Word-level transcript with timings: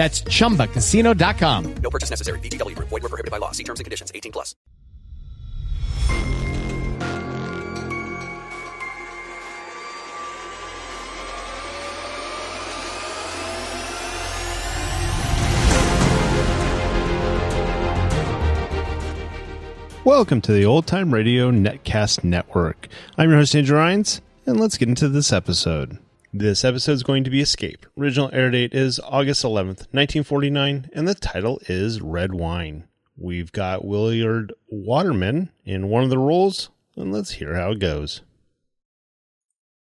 That's 0.00 0.22
chumbacasino.com. 0.22 1.74
No 1.82 1.90
purchase 1.90 2.08
necessary. 2.08 2.40
VGW 2.40 2.74
Group. 2.74 2.88
Void 2.88 3.02
were 3.02 3.10
prohibited 3.10 3.30
by 3.30 3.36
law. 3.36 3.50
See 3.52 3.64
terms 3.64 3.80
and 3.80 3.84
conditions. 3.84 4.10
18 4.14 4.32
plus. 4.32 4.54
Welcome 20.02 20.40
to 20.40 20.52
the 20.52 20.64
Old 20.64 20.86
Time 20.86 21.12
Radio 21.12 21.50
Netcast 21.50 22.24
Network. 22.24 22.88
I'm 23.18 23.28
your 23.28 23.38
host, 23.38 23.54
Andrew 23.54 23.76
Rhynes, 23.76 24.22
and 24.46 24.58
let's 24.58 24.78
get 24.78 24.88
into 24.88 25.10
this 25.10 25.30
episode. 25.30 25.98
This 26.32 26.64
episode 26.64 26.92
is 26.92 27.02
going 27.02 27.24
to 27.24 27.30
be 27.30 27.40
Escape. 27.40 27.86
Original 27.98 28.30
air 28.32 28.52
date 28.52 28.72
is 28.72 29.00
August 29.00 29.42
11th, 29.42 29.88
1949, 29.90 30.88
and 30.92 31.08
the 31.08 31.16
title 31.16 31.60
is 31.66 32.00
Red 32.00 32.32
Wine. 32.32 32.84
We've 33.16 33.50
got 33.50 33.84
Willard 33.84 34.52
Waterman 34.68 35.50
in 35.64 35.88
one 35.88 36.04
of 36.04 36.10
the 36.10 36.18
roles, 36.18 36.70
and 36.94 37.12
let's 37.12 37.32
hear 37.32 37.56
how 37.56 37.72
it 37.72 37.80
goes. 37.80 38.20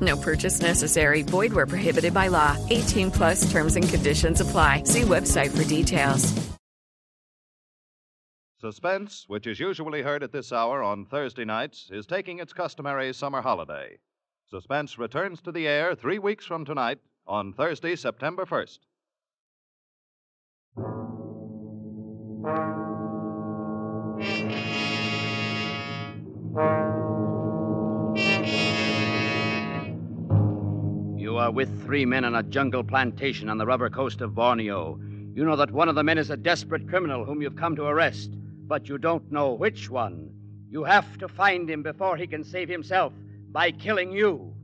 No 0.00 0.16
purchase 0.16 0.60
necessary. 0.60 1.22
Void 1.22 1.52
where 1.52 1.66
prohibited 1.66 2.12
by 2.12 2.28
law. 2.28 2.56
18 2.70 3.10
plus 3.10 3.50
terms 3.50 3.76
and 3.76 3.88
conditions 3.88 4.40
apply. 4.40 4.82
See 4.84 5.02
website 5.02 5.56
for 5.56 5.64
details. 5.68 6.34
Suspense, 8.58 9.26
which 9.28 9.46
is 9.46 9.60
usually 9.60 10.02
heard 10.02 10.22
at 10.22 10.32
this 10.32 10.50
hour 10.52 10.82
on 10.82 11.04
Thursday 11.04 11.44
nights, 11.44 11.88
is 11.92 12.06
taking 12.06 12.40
its 12.40 12.52
customary 12.52 13.12
summer 13.12 13.42
holiday. 13.42 13.98
Suspense 14.48 14.98
returns 14.98 15.40
to 15.42 15.52
the 15.52 15.68
air 15.68 15.94
three 15.94 16.18
weeks 16.18 16.46
from 16.46 16.64
tonight 16.64 16.98
on 17.26 17.52
Thursday, 17.52 17.94
September 17.94 18.46
1st. 18.46 18.78
You 31.36 31.42
are 31.42 31.50
with 31.50 31.84
three 31.84 32.06
men 32.06 32.24
on 32.24 32.34
a 32.34 32.42
jungle 32.42 32.82
plantation 32.82 33.50
on 33.50 33.58
the 33.58 33.66
rubber 33.66 33.90
coast 33.90 34.22
of 34.22 34.34
Borneo. 34.34 34.98
You 35.34 35.44
know 35.44 35.56
that 35.56 35.70
one 35.70 35.90
of 35.90 35.94
the 35.94 36.02
men 36.02 36.16
is 36.16 36.30
a 36.30 36.36
desperate 36.38 36.88
criminal 36.88 37.26
whom 37.26 37.42
you've 37.42 37.56
come 37.56 37.76
to 37.76 37.84
arrest, 37.84 38.30
but 38.66 38.88
you 38.88 38.96
don't 38.96 39.30
know 39.30 39.52
which 39.52 39.90
one. 39.90 40.30
You 40.70 40.84
have 40.84 41.18
to 41.18 41.28
find 41.28 41.68
him 41.68 41.82
before 41.82 42.16
he 42.16 42.26
can 42.26 42.42
save 42.42 42.70
himself 42.70 43.12
by 43.52 43.70
killing 43.70 44.12
you. 44.12 44.54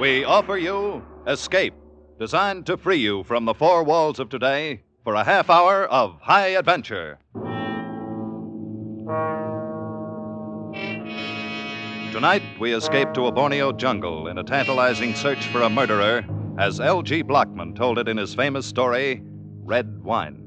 We 0.00 0.22
offer 0.22 0.56
you 0.56 1.04
Escape, 1.26 1.74
designed 2.20 2.66
to 2.66 2.76
free 2.76 2.98
you 2.98 3.24
from 3.24 3.46
the 3.46 3.54
four 3.54 3.82
walls 3.82 4.20
of 4.20 4.28
today 4.28 4.84
for 5.10 5.16
a 5.16 5.24
half 5.24 5.50
hour 5.50 5.86
of 5.86 6.16
high 6.20 6.50
adventure. 6.50 7.18
Tonight, 12.12 12.44
we 12.60 12.72
escape 12.72 13.12
to 13.14 13.26
a 13.26 13.32
Borneo 13.32 13.72
jungle 13.72 14.28
in 14.28 14.38
a 14.38 14.44
tantalizing 14.44 15.16
search 15.16 15.44
for 15.46 15.62
a 15.62 15.68
murderer, 15.68 16.24
as 16.60 16.78
L.G. 16.78 17.24
Blochman 17.24 17.74
told 17.74 17.98
it 17.98 18.06
in 18.06 18.18
his 18.18 18.36
famous 18.36 18.66
story, 18.66 19.20
Red 19.64 20.00
Wine. 20.04 20.39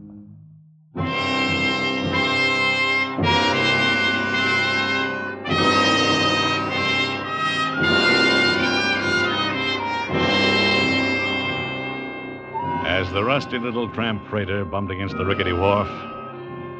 As 12.94 13.12
the 13.12 13.24
rusty 13.24 13.58
little 13.58 13.90
tramp 13.90 14.24
freighter 14.28 14.64
bumped 14.64 14.92
against 14.92 15.18
the 15.18 15.26
rickety 15.26 15.52
wharf, 15.52 15.90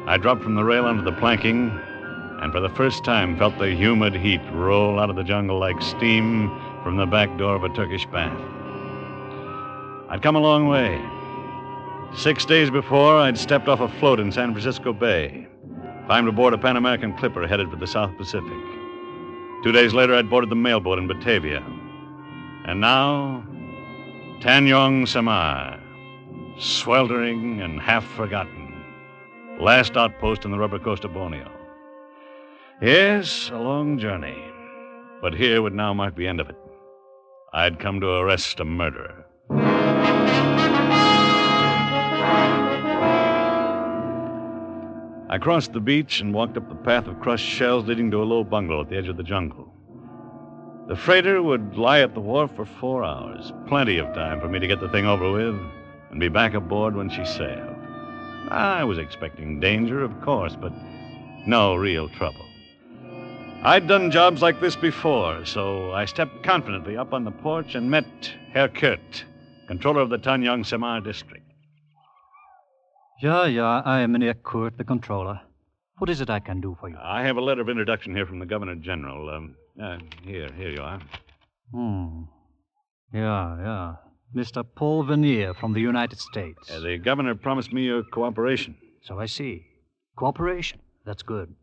I 0.06 0.16
dropped 0.16 0.44
from 0.44 0.54
the 0.54 0.62
rail 0.62 0.84
onto 0.84 1.02
the 1.02 1.10
planking 1.10 1.76
and 2.40 2.52
for 2.52 2.60
the 2.60 2.68
first 2.68 3.02
time 3.02 3.36
felt 3.36 3.58
the 3.58 3.74
humid 3.74 4.14
heat 4.14 4.40
roll 4.52 5.00
out 5.00 5.10
of 5.10 5.16
the 5.16 5.24
jungle 5.24 5.58
like 5.58 5.82
steam 5.82 6.56
from 6.84 6.96
the 6.96 7.04
back 7.04 7.36
door 7.36 7.56
of 7.56 7.64
a 7.64 7.68
Turkish 7.70 8.06
bath. 8.06 8.40
I'd 10.08 10.22
come 10.22 10.36
a 10.36 10.38
long 10.38 10.68
way. 10.68 11.02
Six 12.16 12.44
days 12.44 12.70
before, 12.70 13.16
I'd 13.18 13.36
stepped 13.36 13.66
off 13.66 13.80
a 13.80 13.88
float 13.98 14.20
in 14.20 14.30
San 14.30 14.52
Francisco 14.52 14.92
Bay, 14.92 15.48
climbed 16.06 16.28
aboard 16.28 16.54
a 16.54 16.58
Pan 16.58 16.76
American 16.76 17.12
clipper 17.18 17.44
headed 17.48 17.68
for 17.70 17.76
the 17.76 17.88
South 17.88 18.16
Pacific. 18.16 18.62
Two 19.64 19.72
days 19.72 19.92
later, 19.92 20.14
I'd 20.14 20.30
boarded 20.30 20.48
the 20.48 20.54
mailboat 20.54 21.00
in 21.00 21.08
Batavia. 21.08 21.60
And 22.66 22.80
now, 22.80 23.44
Tanjong 24.40 25.08
Samar, 25.08 25.80
sweltering 26.58 27.60
and 27.60 27.80
half 27.80 28.04
forgotten. 28.04 28.72
Last 29.60 29.96
outpost 29.96 30.44
on 30.44 30.50
the 30.50 30.58
rubber 30.58 30.78
coast 30.78 31.04
of 31.04 31.12
Borneo. 31.12 31.50
Yes, 32.80 33.50
a 33.52 33.58
long 33.58 33.98
journey. 33.98 34.36
But 35.20 35.34
here 35.34 35.62
would 35.62 35.74
now 35.74 35.94
mark 35.94 36.16
the 36.16 36.26
end 36.26 36.40
of 36.40 36.48
it. 36.48 36.56
I'd 37.52 37.78
come 37.78 38.00
to 38.00 38.08
arrest 38.08 38.60
a 38.60 38.64
murderer. 38.64 39.26
I 45.30 45.38
crossed 45.40 45.72
the 45.72 45.80
beach 45.80 46.20
and 46.20 46.34
walked 46.34 46.56
up 46.56 46.68
the 46.68 46.74
path 46.76 47.06
of 47.08 47.20
crushed 47.20 47.46
shells 47.46 47.86
leading 47.86 48.10
to 48.12 48.22
a 48.22 48.24
low 48.24 48.44
bungalow 48.44 48.82
at 48.82 48.90
the 48.90 48.96
edge 48.96 49.08
of 49.08 49.16
the 49.16 49.22
jungle. 49.22 49.72
The 50.86 50.96
freighter 50.96 51.42
would 51.42 51.76
lie 51.76 52.00
at 52.00 52.14
the 52.14 52.20
wharf 52.20 52.50
for 52.54 52.64
four 52.64 53.04
hours, 53.04 53.52
plenty 53.66 53.98
of 53.98 54.14
time 54.14 54.40
for 54.40 54.48
me 54.48 54.58
to 54.58 54.66
get 54.66 54.80
the 54.80 54.88
thing 54.90 55.06
over 55.06 55.32
with 55.32 55.58
and 56.14 56.20
be 56.20 56.28
back 56.28 56.54
aboard 56.54 56.94
when 56.94 57.10
she 57.10 57.24
sailed. 57.24 57.74
I 58.48 58.84
was 58.84 58.98
expecting 58.98 59.58
danger, 59.58 60.04
of 60.04 60.20
course, 60.20 60.54
but 60.54 60.72
no 61.44 61.74
real 61.74 62.08
trouble. 62.08 62.46
I'd 63.64 63.88
done 63.88 64.12
jobs 64.12 64.40
like 64.40 64.60
this 64.60 64.76
before, 64.76 65.44
so 65.44 65.92
I 65.92 66.04
stepped 66.04 66.44
confidently 66.44 66.96
up 66.96 67.12
on 67.12 67.24
the 67.24 67.32
porch 67.32 67.74
and 67.74 67.90
met 67.90 68.06
Herr 68.52 68.68
Kurt, 68.68 69.24
controller 69.66 70.02
of 70.02 70.10
the 70.10 70.18
Tanjong 70.18 70.64
Samar 70.64 71.00
district. 71.00 71.50
Yeah, 73.20 73.46
yeah, 73.46 73.82
I 73.84 73.98
am 73.98 74.14
Herr 74.20 74.34
Kurt, 74.34 74.78
the 74.78 74.84
controller. 74.84 75.40
What 75.98 76.10
is 76.10 76.20
it 76.20 76.30
I 76.30 76.38
can 76.38 76.60
do 76.60 76.76
for 76.78 76.88
you? 76.88 76.96
I 77.02 77.22
have 77.22 77.38
a 77.38 77.40
letter 77.40 77.62
of 77.62 77.68
introduction 77.68 78.14
here 78.14 78.26
from 78.26 78.38
the 78.38 78.46
Governor 78.46 78.76
General. 78.76 79.30
Um, 79.30 79.56
uh, 79.82 79.98
here, 80.22 80.48
here 80.56 80.70
you 80.70 80.80
are. 80.80 81.00
Hmm. 81.72 82.22
Yeah, 83.12 83.56
yeah. 83.58 83.94
Mr. 84.34 84.64
Paul 84.74 85.04
Veneer 85.04 85.54
from 85.54 85.72
the 85.72 85.80
United 85.80 86.18
States. 86.18 86.70
Uh, 86.70 86.80
the 86.80 86.98
governor 86.98 87.34
promised 87.34 87.72
me 87.72 87.84
your 87.84 88.02
cooperation. 88.02 88.76
So 89.02 89.18
I 89.18 89.26
see. 89.26 89.66
Cooperation. 90.16 90.80
That's 91.04 91.22
good. 91.22 91.54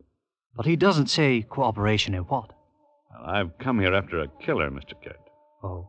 But 0.56 0.66
he 0.66 0.76
doesn't 0.76 1.08
say 1.08 1.42
cooperation 1.42 2.14
in 2.14 2.22
what? 2.22 2.50
Well, 3.10 3.30
I've 3.30 3.58
come 3.58 3.80
here 3.80 3.94
after 3.94 4.20
a 4.20 4.28
killer, 4.28 4.70
Mr. 4.70 4.94
Kurt. 5.02 5.18
Oh. 5.62 5.88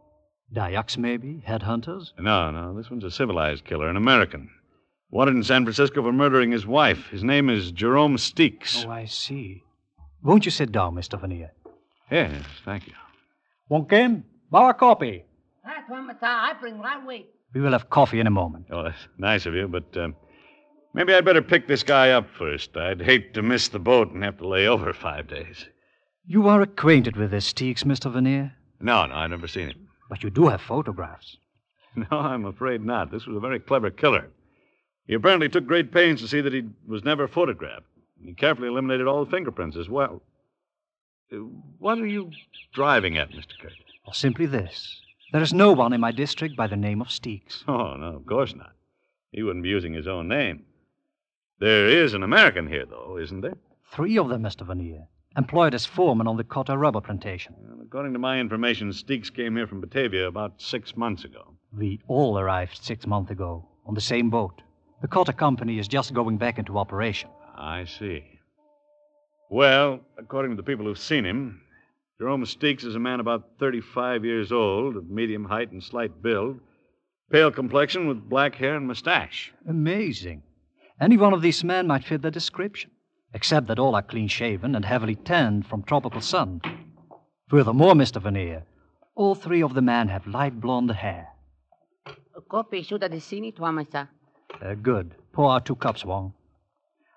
Dayaks, 0.54 0.98
maybe? 0.98 1.44
Headhunters? 1.48 2.12
No, 2.20 2.52
no, 2.52 2.76
this 2.76 2.90
one's 2.90 3.04
a 3.04 3.12
civilized 3.12 3.66
killer, 3.66 3.90
an 3.90 3.98
American. 3.98 4.50
Wanted 5.10 5.36
in 5.36 5.44
San 5.44 5.64
Francisco 5.64 6.02
for 6.02 6.12
murdering 6.12 6.52
his 6.52 6.66
wife. 6.66 7.08
His 7.10 7.24
name 7.24 7.50
is 7.50 7.72
Jerome 7.72 8.18
Steeks. 8.18 8.86
Oh, 8.86 8.92
I 8.92 9.06
see. 9.06 9.64
Won't 10.24 10.46
you 10.46 10.52
sit 10.52 10.72
down, 10.72 10.96
Mr. 10.96 11.20
Veneer? 11.20 11.52
Yes, 12.10 12.44
thank 12.66 12.88
you. 12.88 12.94
Wonkin, 13.70 14.24
bawa 14.52 14.78
coffee. 14.78 15.24
Ah, 15.26 15.33
Tuan 15.88 16.08
Mata, 16.08 16.26
I 16.26 16.54
bring 16.60 16.80
right 16.80 17.06
way. 17.06 17.26
We 17.54 17.62
will 17.62 17.72
have 17.72 17.90
coffee 17.90 18.20
in 18.20 18.28
a 18.28 18.32
moment. 18.32 18.66
Oh, 18.72 18.84
that's 18.84 19.08
nice 19.18 19.46
of 19.46 19.54
you, 19.54 19.68
but 19.68 19.96
uh, 19.96 20.10
maybe 20.94 21.14
I'd 21.14 21.26
better 21.26 21.42
pick 21.42 21.68
this 21.68 21.84
guy 21.84 22.12
up 22.12 22.28
first. 22.38 22.76
I'd 22.76 23.02
hate 23.02 23.34
to 23.36 23.42
miss 23.42 23.68
the 23.68 23.80
boat 23.80 24.12
and 24.12 24.24
have 24.24 24.38
to 24.40 24.48
lay 24.48 24.68
over 24.68 24.92
five 24.94 25.28
days. 25.28 25.66
You 26.26 26.48
are 26.48 26.62
acquainted 26.62 27.16
with 27.16 27.32
this 27.32 27.52
Steeks, 27.52 27.84
Mr. 27.84 28.12
Veneer? 28.12 28.54
No, 28.80 29.06
no, 29.06 29.14
I've 29.16 29.30
never 29.30 29.48
seen 29.48 29.70
him. 29.70 29.88
But 30.10 30.24
you 30.24 30.30
do 30.30 30.48
have 30.48 30.62
photographs. 30.62 31.38
No, 31.96 32.18
I'm 32.18 32.46
afraid 32.46 32.84
not. 32.84 33.12
This 33.12 33.28
was 33.28 33.38
a 33.38 33.40
very 33.40 33.60
clever 33.60 33.92
killer. 33.92 34.28
He 35.06 35.14
apparently 35.14 35.48
took 35.48 35.68
great 35.68 35.92
pains 35.92 36.22
to 36.22 36.28
see 36.28 36.42
that 36.42 36.52
he 36.52 36.64
was 36.88 37.04
never 37.04 37.28
photographed. 37.28 37.86
He 38.26 38.34
carefully 38.34 38.68
eliminated 38.68 39.06
all 39.06 39.24
the 39.24 39.30
fingerprints 39.30 39.78
as 39.78 39.88
well. 39.90 40.24
Uh, 41.32 41.36
What 41.78 42.00
are 42.00 42.08
you 42.08 42.32
driving 42.74 43.16
at, 43.20 43.30
Mr. 43.30 43.54
Kurt? 43.62 43.74
Or 44.08 44.14
simply 44.16 44.48
this. 44.48 45.02
There 45.34 45.42
is 45.42 45.52
no 45.52 45.72
one 45.72 45.94
in 45.94 46.00
my 46.00 46.12
district 46.12 46.56
by 46.56 46.68
the 46.68 46.76
name 46.76 47.02
of 47.02 47.08
Steeks. 47.08 47.64
Oh, 47.68 47.96
no, 47.96 48.18
of 48.18 48.26
course 48.28 48.54
not. 48.56 48.74
He 49.32 49.42
wouldn't 49.42 49.64
be 49.64 49.70
using 49.70 49.92
his 49.92 50.08
own 50.08 50.28
name. 50.28 50.64
There 51.60 51.88
is 51.88 52.14
an 52.14 52.22
American 52.22 52.68
here, 52.68 52.86
though, 52.86 53.18
isn't 53.18 53.42
there? 53.42 53.58
Three 53.92 54.20
of 54.20 54.30
them, 54.30 54.44
Mr. 54.44 54.64
Veneer, 54.64 55.08
employed 55.36 55.74
as 55.74 55.88
foreman 55.88 56.28
on 56.28 56.38
the 56.38 56.44
Cotta 56.44 56.78
rubber 56.78 57.02
plantation. 57.02 57.56
Well, 57.58 57.80
according 57.82 58.14
to 58.14 58.20
my 58.20 58.40
information, 58.40 58.92
Steeks 58.92 59.34
came 59.34 59.56
here 59.56 59.66
from 59.66 59.82
Batavia 59.82 60.28
about 60.28 60.62
six 60.62 60.96
months 60.96 61.24
ago. 61.24 61.56
We 61.76 62.00
all 62.08 62.38
arrived 62.38 62.84
six 62.84 63.08
months 63.08 63.32
ago 63.32 63.68
on 63.88 63.96
the 63.96 64.02
same 64.02 64.30
boat. 64.30 64.62
The 65.02 65.08
Cotta 65.08 65.34
Company 65.34 65.80
is 65.80 65.88
just 65.88 66.14
going 66.14 66.38
back 66.38 66.60
into 66.60 66.78
operation. 66.78 67.32
I 67.56 67.86
see. 67.86 68.24
Well, 69.50 70.00
according 70.20 70.52
to 70.52 70.58
the 70.58 70.64
people 70.64 70.86
who've 70.86 71.00
seen 71.00 71.26
him, 71.26 71.63
Jerome 72.20 72.46
Steeks 72.46 72.86
is 72.86 72.96
a 72.96 73.00
man 73.00 73.20
about 73.20 73.58
35 73.60 74.24
years 74.24 74.52
old, 74.52 74.96
of 74.96 75.10
medium 75.10 75.46
height 75.46 75.72
and 75.72 75.84
slight 75.84 76.22
build, 76.22 76.60
pale 77.32 77.52
complexion 77.52 78.08
with 78.08 78.30
black 78.30 78.56
hair 78.56 78.76
and 78.76 78.88
mustache. 78.88 79.52
Amazing. 79.68 80.44
Any 81.02 81.18
one 81.18 81.34
of 81.34 81.42
these 81.42 81.64
men 81.64 81.88
might 81.88 82.04
fit 82.04 82.22
the 82.22 82.30
description, 82.30 82.92
except 83.34 83.68
that 83.68 83.80
all 83.80 83.96
are 83.96 84.04
clean 84.04 84.28
shaven 84.28 84.76
and 84.76 84.86
heavily 84.86 85.16
tanned 85.16 85.66
from 85.66 85.82
tropical 85.82 86.22
sun. 86.22 86.62
Furthermore, 87.50 87.94
Mr. 87.94 88.22
Veneer, 88.22 88.64
all 89.16 89.34
three 89.34 89.64
of 89.64 89.74
the 89.74 89.82
men 89.82 90.08
have 90.08 90.28
light 90.28 90.60
blonde 90.62 90.92
hair. 90.92 91.30
Kopi 92.48 92.86
sudah 92.86 93.10
di 93.10 93.18
sini, 93.18 93.50
Tuan 93.56 93.74
Mata. 93.74 94.08
Uh, 94.62 94.76
good. 94.76 95.16
Pour 95.34 95.52
out 95.52 95.66
two 95.66 95.76
cups, 95.76 96.06
Wong. 96.06 96.34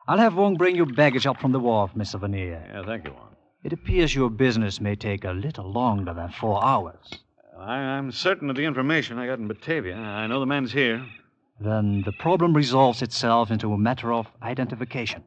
I'll 0.09 0.17
have 0.17 0.35
Wong 0.35 0.57
bring 0.57 0.77
your 0.77 0.87
baggage 0.87 1.27
up 1.27 1.39
from 1.39 1.53
the 1.53 1.61
wharf, 1.61 1.93
Mr. 1.95 2.19
Veneer. 2.19 2.65
Yeah, 2.65 2.83
thank 2.87 3.05
you, 3.05 3.13
Juan. 3.13 3.37
It 3.67 3.73
appears 3.73 4.15
your 4.15 4.31
business 4.31 4.81
may 4.81 4.95
take 4.95 5.25
a 5.25 5.33
little 5.33 5.69
longer 5.73 6.15
than 6.15 6.31
four 6.31 6.65
hours. 6.65 7.11
I, 7.59 7.75
I'm 7.75 8.13
certain 8.13 8.49
of 8.49 8.55
the 8.55 8.63
information 8.63 9.19
I 9.19 9.27
got 9.27 9.41
in 9.41 9.49
Batavia. 9.49 9.97
I 9.97 10.29
know 10.29 10.39
the 10.39 10.47
man's 10.47 10.71
here. 10.71 11.05
Then 11.59 12.03
the 12.05 12.13
problem 12.13 12.55
resolves 12.55 13.03
itself 13.03 13.51
into 13.51 13.73
a 13.73 13.77
matter 13.77 14.13
of 14.13 14.29
identification. 14.41 15.25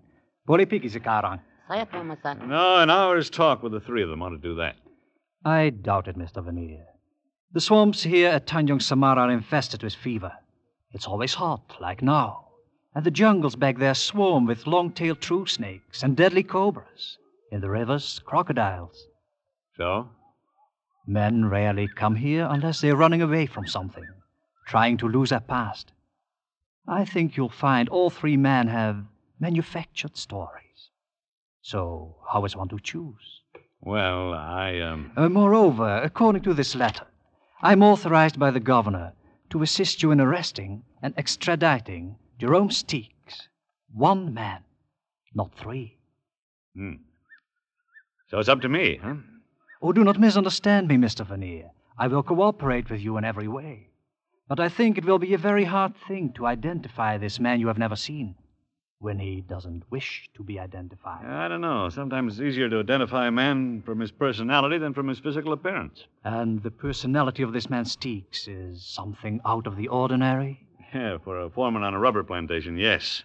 Boleh 0.47 0.65
pergi 0.65 0.87
sekarang. 0.87 1.41
Saya, 1.67 1.85
Tuan 1.85 2.07
Mata. 2.07 2.33
No, 2.47 2.77
an 2.77 2.89
hour's 2.89 3.29
talk 3.29 3.61
with 3.61 3.73
the 3.73 3.81
three 3.81 4.03
of 4.03 4.09
them 4.09 4.21
ought 4.23 4.29
to 4.29 4.37
do 4.37 4.55
that. 4.55 4.77
I 5.43 5.71
doubt 5.71 6.07
it, 6.07 6.17
Mr. 6.17 6.41
Veneer. 6.41 6.85
The 7.51 7.59
swamps 7.59 8.03
here 8.03 8.29
at 8.29 8.47
Tanjong 8.47 8.81
Samar 8.81 9.19
are 9.19 9.29
infested 9.29 9.83
with 9.83 9.95
fever. 9.95 10.31
It's 10.93 11.07
always 11.07 11.33
hot, 11.33 11.75
like 11.81 12.01
now. 12.01 12.47
And 12.95 13.03
the 13.03 13.11
jungles 13.11 13.57
back 13.57 13.79
there 13.79 13.93
swarm 13.93 14.45
with 14.45 14.65
long 14.65 14.93
tailed 14.93 15.19
true 15.19 15.45
snakes 15.45 16.03
and 16.03 16.15
deadly 16.15 16.43
cobras. 16.43 17.18
In 17.51 17.61
the 17.61 17.69
rivers, 17.69 18.19
crocodiles. 18.25 19.07
So? 19.75 20.09
Men 21.07 21.45
rarely 21.45 21.87
come 21.87 22.15
here 22.15 22.47
unless 22.49 22.81
they're 22.81 22.95
running 22.95 23.21
away 23.21 23.47
from 23.47 23.65
something, 23.65 24.07
trying 24.67 24.97
to 24.97 25.07
lose 25.07 25.31
their 25.31 25.39
past. 25.39 25.91
I 26.87 27.05
think 27.05 27.35
you'll 27.35 27.49
find 27.49 27.89
all 27.89 28.09
three 28.09 28.37
men 28.37 28.67
have 28.67 29.03
manufactured 29.39 30.15
stories. 30.15 30.91
So, 31.61 32.17
how 32.31 32.45
is 32.45 32.55
one 32.55 32.69
to 32.69 32.79
choose? 32.79 33.41
Well, 33.81 34.33
I, 34.33 34.79
um. 34.79 35.11
Uh, 35.15 35.29
moreover, 35.29 36.01
according 36.03 36.43
to 36.43 36.53
this 36.53 36.75
letter, 36.75 37.07
I'm 37.61 37.81
authorized 37.81 38.37
by 38.37 38.51
the 38.51 38.59
governor 38.59 39.13
to 39.49 39.63
assist 39.63 40.03
you 40.03 40.11
in 40.11 40.21
arresting 40.21 40.83
and 41.01 41.15
extraditing 41.15 42.15
Jerome 42.37 42.69
Steeks. 42.69 43.47
One 43.91 44.33
man, 44.33 44.63
not 45.33 45.55
three. 45.55 45.97
Hmm. 46.75 46.95
So 48.29 48.39
it's 48.39 48.49
up 48.49 48.61
to 48.61 48.69
me, 48.69 48.99
huh? 49.01 49.15
Oh, 49.81 49.91
do 49.91 50.03
not 50.03 50.19
misunderstand 50.19 50.87
me, 50.87 50.97
Mr. 50.97 51.25
Veneer. 51.25 51.71
I 51.97 52.07
will 52.07 52.21
cooperate 52.21 52.89
with 52.89 53.01
you 53.01 53.17
in 53.17 53.25
every 53.25 53.47
way. 53.47 53.87
But 54.47 54.59
I 54.59 54.69
think 54.69 54.97
it 54.97 55.05
will 55.05 55.19
be 55.19 55.33
a 55.33 55.37
very 55.37 55.65
hard 55.65 55.95
thing 56.07 56.33
to 56.33 56.45
identify 56.45 57.17
this 57.17 57.39
man 57.39 57.59
you 57.59 57.67
have 57.67 57.77
never 57.77 57.95
seen 57.95 58.35
when 58.99 59.17
he 59.17 59.41
doesn't 59.41 59.83
wish 59.89 60.29
to 60.35 60.43
be 60.43 60.59
identified. 60.59 61.25
I 61.25 61.47
don't 61.47 61.61
know. 61.61 61.89
Sometimes 61.89 62.33
it's 62.33 62.41
easier 62.41 62.69
to 62.69 62.79
identify 62.79 63.27
a 63.27 63.31
man 63.31 63.81
from 63.85 63.99
his 63.99 64.11
personality 64.11 64.77
than 64.77 64.93
from 64.93 65.07
his 65.07 65.19
physical 65.19 65.53
appearance. 65.53 66.05
And 66.23 66.61
the 66.61 66.71
personality 66.71 67.43
of 67.43 67.53
this 67.53 67.69
man 67.69 67.85
Steeks 67.85 68.47
is 68.47 68.83
something 68.83 69.39
out 69.45 69.67
of 69.67 69.77
the 69.77 69.87
ordinary? 69.87 70.67
Yeah, 70.93 71.17
for 71.23 71.39
a 71.39 71.49
foreman 71.49 71.83
on 71.83 71.93
a 71.93 71.99
rubber 71.99 72.23
plantation, 72.23 72.77
yes. 72.77 73.23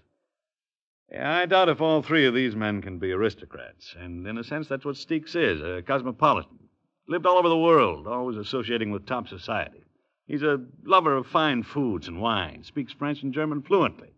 Yeah, 1.10 1.36
I 1.36 1.46
doubt 1.46 1.68
if 1.68 1.80
all 1.80 2.02
three 2.02 2.26
of 2.26 2.34
these 2.34 2.56
men 2.56 2.82
can 2.82 2.98
be 2.98 3.12
aristocrats. 3.12 3.94
And 3.98 4.26
in 4.26 4.38
a 4.38 4.44
sense, 4.44 4.68
that's 4.68 4.84
what 4.84 4.96
Steeks 4.96 5.36
is 5.36 5.60
a 5.60 5.82
cosmopolitan. 5.82 6.58
Lived 7.06 7.26
all 7.26 7.38
over 7.38 7.48
the 7.48 7.58
world, 7.58 8.06
always 8.06 8.38
associating 8.38 8.90
with 8.90 9.06
top 9.06 9.28
society. 9.28 9.84
He's 10.26 10.42
a 10.42 10.64
lover 10.84 11.16
of 11.16 11.26
fine 11.26 11.62
foods 11.62 12.08
and 12.08 12.20
wine, 12.20 12.64
speaks 12.64 12.92
French 12.92 13.22
and 13.22 13.34
German 13.34 13.62
fluently. 13.62 14.08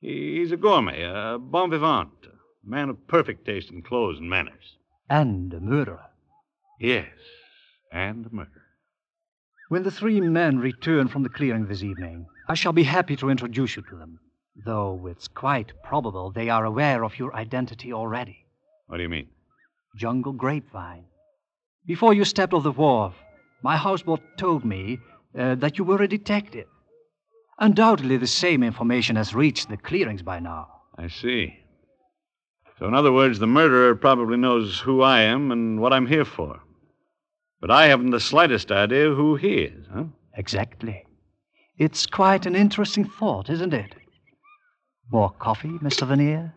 He's 0.00 0.52
a 0.52 0.56
gourmet, 0.56 1.02
a 1.02 1.38
bon 1.38 1.70
vivant, 1.70 2.10
a 2.24 2.68
man 2.68 2.88
of 2.88 3.06
perfect 3.08 3.44
taste 3.44 3.70
in 3.70 3.82
clothes 3.82 4.18
and 4.18 4.30
manners. 4.30 4.76
And 5.08 5.52
a 5.52 5.60
murderer. 5.60 6.06
Yes, 6.78 7.08
and 7.92 8.24
a 8.26 8.30
murderer. 8.30 8.62
When 9.68 9.82
the 9.82 9.90
three 9.90 10.20
men 10.20 10.58
return 10.58 11.08
from 11.08 11.24
the 11.24 11.28
clearing 11.28 11.66
this 11.66 11.82
evening, 11.82 12.26
I 12.48 12.54
shall 12.54 12.72
be 12.72 12.84
happy 12.84 13.16
to 13.16 13.28
introduce 13.28 13.76
you 13.76 13.82
to 13.82 13.96
them, 13.96 14.20
though 14.64 15.06
it's 15.06 15.28
quite 15.28 15.72
probable 15.82 16.30
they 16.30 16.48
are 16.48 16.64
aware 16.64 17.04
of 17.04 17.18
your 17.18 17.34
identity 17.34 17.92
already. 17.92 18.46
What 18.86 18.98
do 18.98 19.02
you 19.02 19.08
mean? 19.08 19.28
Jungle 19.96 20.32
Grapevine. 20.32 21.04
Before 21.86 22.14
you 22.14 22.24
stepped 22.24 22.52
off 22.52 22.62
the 22.62 22.72
wharf, 22.72 23.14
my 23.62 23.76
houseboat 23.76 24.20
told 24.36 24.64
me 24.64 24.98
uh, 25.38 25.54
that 25.56 25.78
you 25.78 25.84
were 25.84 26.02
a 26.02 26.08
detective. 26.08 26.66
Undoubtedly, 27.58 28.16
the 28.16 28.26
same 28.26 28.62
information 28.62 29.16
has 29.16 29.34
reached 29.34 29.68
the 29.68 29.76
clearings 29.76 30.22
by 30.22 30.40
now. 30.40 30.68
I 30.96 31.08
see. 31.08 31.58
So, 32.78 32.86
in 32.86 32.94
other 32.94 33.12
words, 33.12 33.38
the 33.38 33.46
murderer 33.46 33.94
probably 33.94 34.38
knows 34.38 34.80
who 34.80 35.02
I 35.02 35.20
am 35.20 35.52
and 35.52 35.80
what 35.80 35.92
I'm 35.92 36.06
here 36.06 36.24
for. 36.24 36.60
But 37.60 37.70
I 37.70 37.88
haven't 37.88 38.10
the 38.10 38.20
slightest 38.20 38.72
idea 38.72 39.14
who 39.14 39.36
he 39.36 39.64
is, 39.64 39.86
huh? 39.92 40.04
Exactly. 40.34 41.04
It's 41.76 42.06
quite 42.06 42.46
an 42.46 42.56
interesting 42.56 43.04
thought, 43.04 43.50
isn't 43.50 43.74
it? 43.74 43.94
More 45.10 45.30
coffee, 45.38 45.78
Mr. 45.82 46.06
Veneer? 46.06 46.52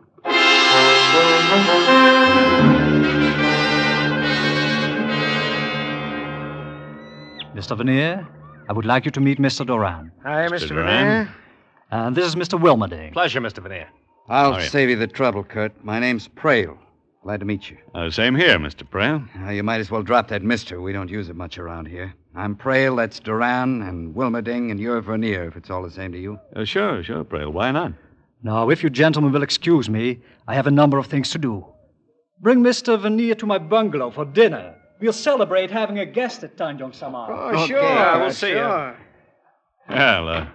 Mr. 7.56 7.78
Veneer, 7.78 8.28
I 8.68 8.74
would 8.74 8.86
like 8.86 9.06
you 9.06 9.12
to 9.12 9.20
meet 9.22 9.38
Mr. 9.40 9.66
Doran. 9.66 10.12
Hi, 10.24 10.48
Mr. 10.48 10.70
Mr. 10.70 10.76
Veneer. 10.76 11.36
And 11.92 12.16
this 12.16 12.26
is 12.26 12.36
Mr. 12.36 12.60
Wilmerding. 12.60 13.14
Pleasure, 13.14 13.40
Mr. 13.40 13.62
Veneer. 13.62 13.88
I'll 14.28 14.54
How 14.54 14.58
are 14.58 14.64
you? 14.64 14.68
save 14.70 14.90
you 14.90 14.96
the 14.96 15.08
trouble, 15.08 15.44
Kurt. 15.44 15.72
My 15.84 16.00
name's 16.00 16.28
Prale. 16.28 16.78
Glad 17.22 17.40
to 17.42 17.46
meet 17.46 17.70
you. 17.70 17.78
Uh, 17.94 18.10
same 18.10 18.36
here, 18.36 18.58
Mr. 18.58 18.84
Prale. 18.90 19.24
Uh, 19.48 19.52
you 19.52 19.64
might 19.64 19.80
as 19.80 19.92
well 19.92 20.02
drop 20.02 20.28
that 20.30 20.42
mister. 20.44 20.82
We 20.82 20.92
don't 20.94 21.10
use 21.10 21.30
it 21.30 21.36
much 21.36 21.58
around 21.60 21.86
here. 21.88 22.14
I'm 22.36 22.56
Prale, 22.56 22.98
that's 22.98 23.20
Duran, 23.20 23.84
and 23.84 24.16
Wilmerding, 24.16 24.72
and 24.72 24.80
you're 24.80 25.00
Vernier, 25.02 25.48
if 25.48 25.56
it's 25.56 25.70
all 25.70 25.84
the 25.84 25.92
same 25.92 26.12
to 26.14 26.18
you. 26.20 26.40
Uh, 26.56 26.66
sure, 26.66 27.04
sure, 27.04 27.24
Prale. 27.24 27.52
Why 27.54 27.72
not? 27.72 27.94
Now, 28.44 28.70
if 28.70 28.84
you 28.84 28.90
gentlemen 28.90 29.32
will 29.32 29.42
excuse 29.42 29.90
me, 29.90 30.20
I 30.48 30.54
have 30.54 30.68
a 30.68 30.72
number 30.72 30.98
of 30.98 31.08
things 31.08 31.30
to 31.32 31.38
do. 31.38 31.66
Bring 32.42 32.60
Mr. 32.60 33.00
Veneer 33.00 33.36
to 33.36 33.46
my 33.46 33.58
bungalow 33.58 34.12
for 34.12 34.26
dinner. 34.26 34.76
We'll 35.00 35.14
celebrate 35.14 35.72
having 35.72 36.00
a 36.00 36.06
guest 36.06 36.44
at 36.44 36.58
Tanjong 36.58 36.94
Samar. 36.94 37.32
Oh, 37.32 37.66
sure. 37.66 37.82
Yeah, 37.82 38.22
we'll 38.22 38.32
see 38.32 38.50
you. 38.50 38.94
Well, 39.90 40.30
uh, 40.30 40.48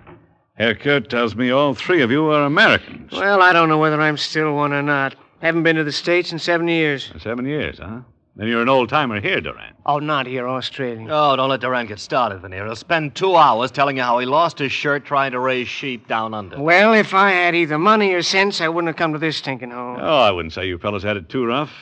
Herr 0.55 0.75
Kurt 0.75 1.09
tells 1.09 1.35
me 1.35 1.51
all 1.51 1.75
three 1.75 2.03
of 2.03 2.11
you 2.11 2.31
are 2.31 2.45
Americans. 2.45 3.13
Well, 3.13 3.41
I 3.41 3.53
don't 3.55 3.71
know 3.71 3.79
whether 3.79 4.01
I'm 4.01 4.17
still 4.19 4.55
one 4.55 4.73
or 4.73 4.83
not. 4.83 5.15
Haven't 5.41 5.63
been 5.63 5.77
to 5.77 5.85
the 5.85 5.93
States 5.93 6.33
in 6.33 6.39
seven 6.39 6.69
years. 6.69 7.11
Seven 7.21 7.47
years, 7.47 7.79
huh? 7.79 8.01
Then 8.39 8.47
you're 8.47 8.63
an 8.63 8.69
old 8.69 8.89
timer 8.89 9.21
here, 9.21 9.41
Duran. 9.41 9.75
Oh, 9.85 9.99
not 9.99 10.25
here, 10.25 10.49
Australia. 10.49 11.09
Oh, 11.11 11.35
don't 11.35 11.49
let 11.49 11.61
Duran 11.61 11.87
get 11.87 11.99
started, 11.99 12.41
Veneer. 12.41 12.67
He'll 12.67 12.77
spend 12.77 13.17
two 13.17 13.35
hours 13.35 13.73
telling 13.73 13.97
you 13.97 14.05
how 14.05 14.21
he 14.21 14.27
lost 14.27 14.61
his 14.61 14.71
shirt 14.71 15.05
trying 15.05 15.33
to 15.33 15.41
raise 15.41 15.67
sheep 15.67 16.07
down 16.07 16.33
under. 16.35 16.57
Well, 16.61 16.95
if 16.95 17.15
I 17.15 17.33
had 17.33 17.57
either 17.57 17.79
money 17.79 18.13
or 18.13 18.23
sense, 18.23 18.61
I 18.61 18.69
wouldn't 18.69 18.87
have 18.87 18.97
come 18.97 19.13
to 19.13 19.19
this 19.19 19.39
stinking 19.39 19.73
hole. 19.73 19.97
Oh, 20.01 20.21
I 20.21 20.31
wouldn't 20.31 20.55
say 20.55 20.69
you 20.69 20.79
fellas 20.79 21.03
had 21.03 21.17
it 21.17 21.29
too 21.29 21.47
rough. 21.47 21.73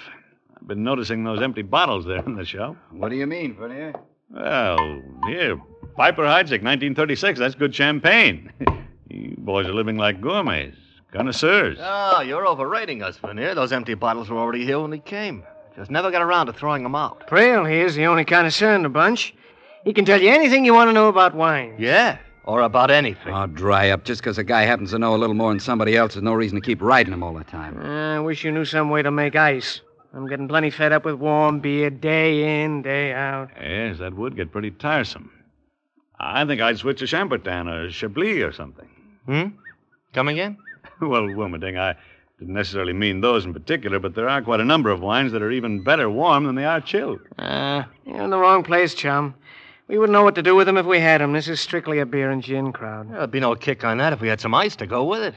I've 0.58 0.66
been 0.66 0.82
noticing 0.82 1.24
those 1.24 1.42
empty 1.42 1.60
bottles 1.60 2.06
there 2.06 2.24
in 2.24 2.36
the 2.36 2.44
shop. 2.46 2.74
What 2.90 3.10
do 3.10 3.16
you 3.16 3.26
mean, 3.26 3.54
Vernier? 3.54 3.92
Well, 4.30 5.02
here, 5.26 5.60
Piper 5.94 6.22
Heidsieck, 6.22 6.62
1936. 6.64 7.38
That's 7.38 7.54
good 7.54 7.74
champagne. 7.74 8.50
you 9.10 9.34
boys 9.36 9.66
are 9.66 9.74
living 9.74 9.98
like 9.98 10.22
gourmets, 10.22 10.78
connoisseurs. 11.12 11.76
Oh, 11.82 12.22
you're 12.22 12.46
overrating 12.46 13.02
us, 13.02 13.18
Veneer. 13.18 13.54
Those 13.54 13.72
empty 13.72 13.92
bottles 13.92 14.30
were 14.30 14.38
already 14.38 14.64
here 14.64 14.80
when 14.80 14.92
he 14.92 15.00
came. 15.00 15.44
Just 15.76 15.90
never 15.90 16.10
got 16.10 16.22
around 16.22 16.46
to 16.46 16.52
throwing 16.54 16.82
them 16.82 16.94
out. 16.94 17.26
Prale 17.28 17.68
here's 17.68 17.94
the 17.94 18.06
only 18.06 18.24
kind 18.24 18.46
of 18.46 18.52
connoisseur 18.54 18.74
in 18.74 18.82
the 18.82 18.88
bunch. 18.88 19.34
He 19.84 19.92
can 19.92 20.04
tell 20.04 20.20
you 20.20 20.30
anything 20.30 20.64
you 20.64 20.72
want 20.74 20.88
to 20.88 20.92
know 20.92 21.08
about 21.08 21.34
wine. 21.34 21.76
Yeah, 21.78 22.18
or 22.44 22.62
about 22.62 22.90
anything. 22.90 23.34
Oh, 23.34 23.46
dry 23.46 23.90
up. 23.90 24.04
Just 24.04 24.22
because 24.22 24.38
a 24.38 24.44
guy 24.44 24.62
happens 24.62 24.92
to 24.92 24.98
know 24.98 25.14
a 25.14 25.18
little 25.18 25.34
more 25.34 25.50
than 25.50 25.60
somebody 25.60 25.96
else, 25.96 26.14
there's 26.14 26.22
no 26.24 26.32
reason 26.32 26.60
to 26.60 26.64
keep 26.64 26.80
riding 26.80 27.12
him 27.12 27.22
all 27.22 27.34
the 27.34 27.44
time. 27.44 27.78
I 27.78 28.18
wish 28.20 28.42
you 28.42 28.52
knew 28.52 28.64
some 28.64 28.88
way 28.88 29.02
to 29.02 29.10
make 29.10 29.36
ice. 29.36 29.82
I'm 30.14 30.26
getting 30.26 30.48
plenty 30.48 30.70
fed 30.70 30.92
up 30.92 31.04
with 31.04 31.16
warm 31.16 31.60
beer 31.60 31.90
day 31.90 32.64
in, 32.64 32.80
day 32.80 33.12
out. 33.12 33.50
Yes, 33.60 33.98
that 33.98 34.14
would 34.14 34.34
get 34.34 34.50
pretty 34.50 34.70
tiresome. 34.70 35.30
I 36.18 36.46
think 36.46 36.62
I'd 36.62 36.78
switch 36.78 37.00
to 37.00 37.04
Chambertin 37.04 37.68
or 37.68 37.90
Chablis 37.90 38.42
or 38.42 38.52
something. 38.52 38.88
Hmm? 39.26 39.48
Come 40.14 40.28
again? 40.28 40.56
well, 41.00 41.22
Wilmerding, 41.22 41.78
I 41.78 41.96
didn't 42.38 42.54
necessarily 42.54 42.92
mean 42.92 43.20
those 43.20 43.44
in 43.44 43.54
particular, 43.54 43.98
but 43.98 44.14
there 44.14 44.28
are 44.28 44.42
quite 44.42 44.60
a 44.60 44.64
number 44.64 44.90
of 44.90 45.00
wines 45.00 45.32
that 45.32 45.42
are 45.42 45.50
even 45.50 45.82
better 45.82 46.10
warm 46.10 46.44
than 46.44 46.54
they 46.54 46.64
are 46.64 46.80
chilled. 46.80 47.20
Uh, 47.38 47.84
you're 48.04 48.22
in 48.22 48.30
the 48.30 48.38
wrong 48.38 48.62
place, 48.62 48.94
chum. 48.94 49.34
We 49.88 49.98
wouldn't 49.98 50.12
know 50.12 50.24
what 50.24 50.34
to 50.34 50.42
do 50.42 50.54
with 50.54 50.66
them 50.66 50.76
if 50.76 50.84
we 50.84 51.00
had 51.00 51.20
them. 51.20 51.32
This 51.32 51.48
is 51.48 51.60
strictly 51.60 52.00
a 52.00 52.06
beer 52.06 52.30
and 52.30 52.42
gin 52.42 52.72
crowd. 52.72 53.10
There'd 53.10 53.30
be 53.30 53.40
no 53.40 53.54
kick 53.54 53.84
on 53.84 53.98
that 53.98 54.12
if 54.12 54.20
we 54.20 54.28
had 54.28 54.40
some 54.40 54.54
ice 54.54 54.76
to 54.76 54.86
go 54.86 55.04
with 55.04 55.22
it. 55.22 55.34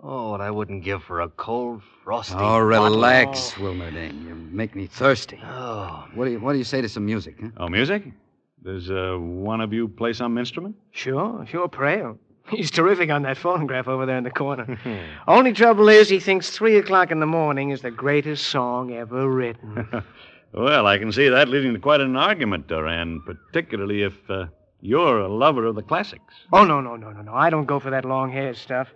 Oh, 0.00 0.30
what 0.30 0.40
I 0.40 0.50
wouldn't 0.50 0.84
give 0.84 1.02
for 1.02 1.22
a 1.22 1.28
cold, 1.28 1.82
frosty. 2.04 2.34
Oh, 2.34 2.38
bottle. 2.38 2.60
relax, 2.60 3.52
Wilmerding. 3.54 4.28
You 4.28 4.34
make 4.34 4.76
me 4.76 4.86
thirsty. 4.86 5.40
Oh. 5.42 6.06
What 6.14 6.26
do 6.26 6.30
you 6.30 6.38
What 6.38 6.52
do 6.52 6.58
you 6.58 6.64
say 6.64 6.80
to 6.80 6.88
some 6.88 7.04
music? 7.04 7.36
Huh? 7.40 7.48
Oh, 7.56 7.68
music? 7.68 8.04
Does 8.62 8.90
uh, 8.90 9.16
one 9.18 9.60
of 9.60 9.72
you 9.72 9.88
play 9.88 10.12
some 10.12 10.38
instrument? 10.38 10.76
Sure, 10.92 11.44
sure, 11.48 11.68
Prale. 11.68 12.18
He's 12.56 12.70
terrific 12.70 13.10
on 13.10 13.22
that 13.22 13.36
phonograph 13.36 13.88
over 13.88 14.06
there 14.06 14.16
in 14.16 14.24
the 14.24 14.30
corner. 14.30 14.78
Only 15.28 15.52
trouble 15.52 15.88
is, 15.88 16.08
he 16.08 16.20
thinks 16.20 16.50
three 16.50 16.76
o'clock 16.78 17.10
in 17.10 17.20
the 17.20 17.26
morning 17.26 17.70
is 17.70 17.82
the 17.82 17.90
greatest 17.90 18.48
song 18.48 18.92
ever 18.92 19.28
written. 19.28 19.86
well, 20.52 20.86
I 20.86 20.98
can 20.98 21.12
see 21.12 21.28
that 21.28 21.48
leading 21.48 21.74
to 21.74 21.80
quite 21.80 22.00
an 22.00 22.16
argument, 22.16 22.68
Duran, 22.68 23.22
particularly 23.26 24.02
if 24.02 24.14
uh, 24.30 24.46
you're 24.80 25.20
a 25.20 25.28
lover 25.28 25.66
of 25.66 25.74
the 25.74 25.82
classics. 25.82 26.34
oh, 26.52 26.64
no, 26.64 26.80
no, 26.80 26.96
no, 26.96 27.10
no, 27.10 27.22
no. 27.22 27.34
I 27.34 27.50
don't 27.50 27.66
go 27.66 27.80
for 27.80 27.90
that 27.90 28.04
long 28.04 28.32
hair 28.32 28.54
stuff. 28.54 28.88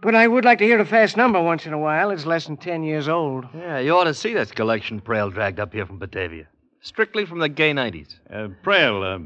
But 0.00 0.14
I 0.14 0.28
would 0.28 0.44
like 0.44 0.58
to 0.58 0.64
hear 0.64 0.78
a 0.78 0.84
fast 0.84 1.16
number 1.16 1.42
once 1.42 1.66
in 1.66 1.72
a 1.72 1.78
while. 1.78 2.10
It's 2.10 2.24
less 2.24 2.46
than 2.46 2.56
ten 2.56 2.84
years 2.84 3.08
old. 3.08 3.46
Yeah, 3.52 3.80
you 3.80 3.96
ought 3.96 4.04
to 4.04 4.14
see 4.14 4.32
this 4.32 4.52
collection 4.52 5.00
Prale 5.00 5.32
dragged 5.32 5.58
up 5.58 5.72
here 5.72 5.86
from 5.86 5.98
Batavia. 5.98 6.46
Strictly 6.80 7.26
from 7.26 7.40
the 7.40 7.48
gay 7.48 7.72
90s. 7.72 8.14
Uh, 8.32 8.46
Prale, 8.62 9.02
uh, 9.02 9.18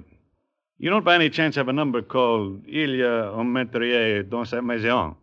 you 0.82 0.90
don't 0.90 1.04
by 1.04 1.14
any 1.14 1.30
chance 1.30 1.54
have 1.54 1.68
a 1.68 1.72
number 1.72 2.02
called 2.02 2.60
Il 2.66 2.96
y 2.96 3.02
a 3.02 3.32
un 3.32 3.46
meurtrier 3.46 4.28
dans 4.28 4.48
cette 4.48 4.64
maison? 4.64 5.14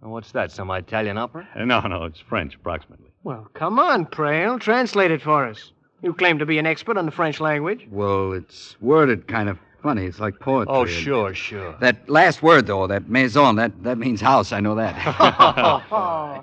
What's 0.00 0.32
that, 0.32 0.50
some 0.50 0.70
Italian 0.70 1.18
opera? 1.18 1.46
Uh, 1.54 1.64
no, 1.64 1.80
no, 1.82 2.04
it's 2.04 2.18
French, 2.18 2.56
approximately. 2.56 3.10
Well, 3.22 3.46
come 3.54 3.78
on, 3.78 4.06
Prale. 4.06 4.58
Translate 4.58 5.10
it 5.10 5.20
for 5.20 5.46
us. 5.46 5.70
You 6.02 6.14
claim 6.14 6.38
to 6.38 6.46
be 6.46 6.58
an 6.58 6.66
expert 6.66 6.96
on 6.96 7.04
the 7.04 7.12
French 7.12 7.40
language. 7.40 7.86
Well, 7.90 8.32
it's 8.32 8.74
worded 8.80 9.28
kind 9.28 9.48
of 9.50 9.58
funny. 9.82 10.06
It's 10.06 10.18
like 10.18 10.40
poetry. 10.40 10.74
Oh, 10.74 10.86
sure, 10.86 11.34
sure. 11.34 11.76
That 11.80 12.08
last 12.08 12.42
word, 12.42 12.66
though, 12.66 12.86
that 12.86 13.08
maison, 13.08 13.56
that, 13.56 13.82
that 13.84 13.98
means 13.98 14.20
house. 14.20 14.50
I 14.50 14.60
know 14.60 14.74
that. 14.76 14.94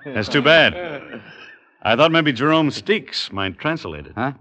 That's 0.05 0.29
too 0.29 0.43
bad. 0.43 1.21
I 1.81 1.95
thought 1.95 2.11
maybe 2.11 2.31
Jerome 2.31 2.69
Steeks 2.69 3.31
might 3.31 3.57
translate 3.57 4.05
it. 4.05 4.13
Huh? 4.15 4.33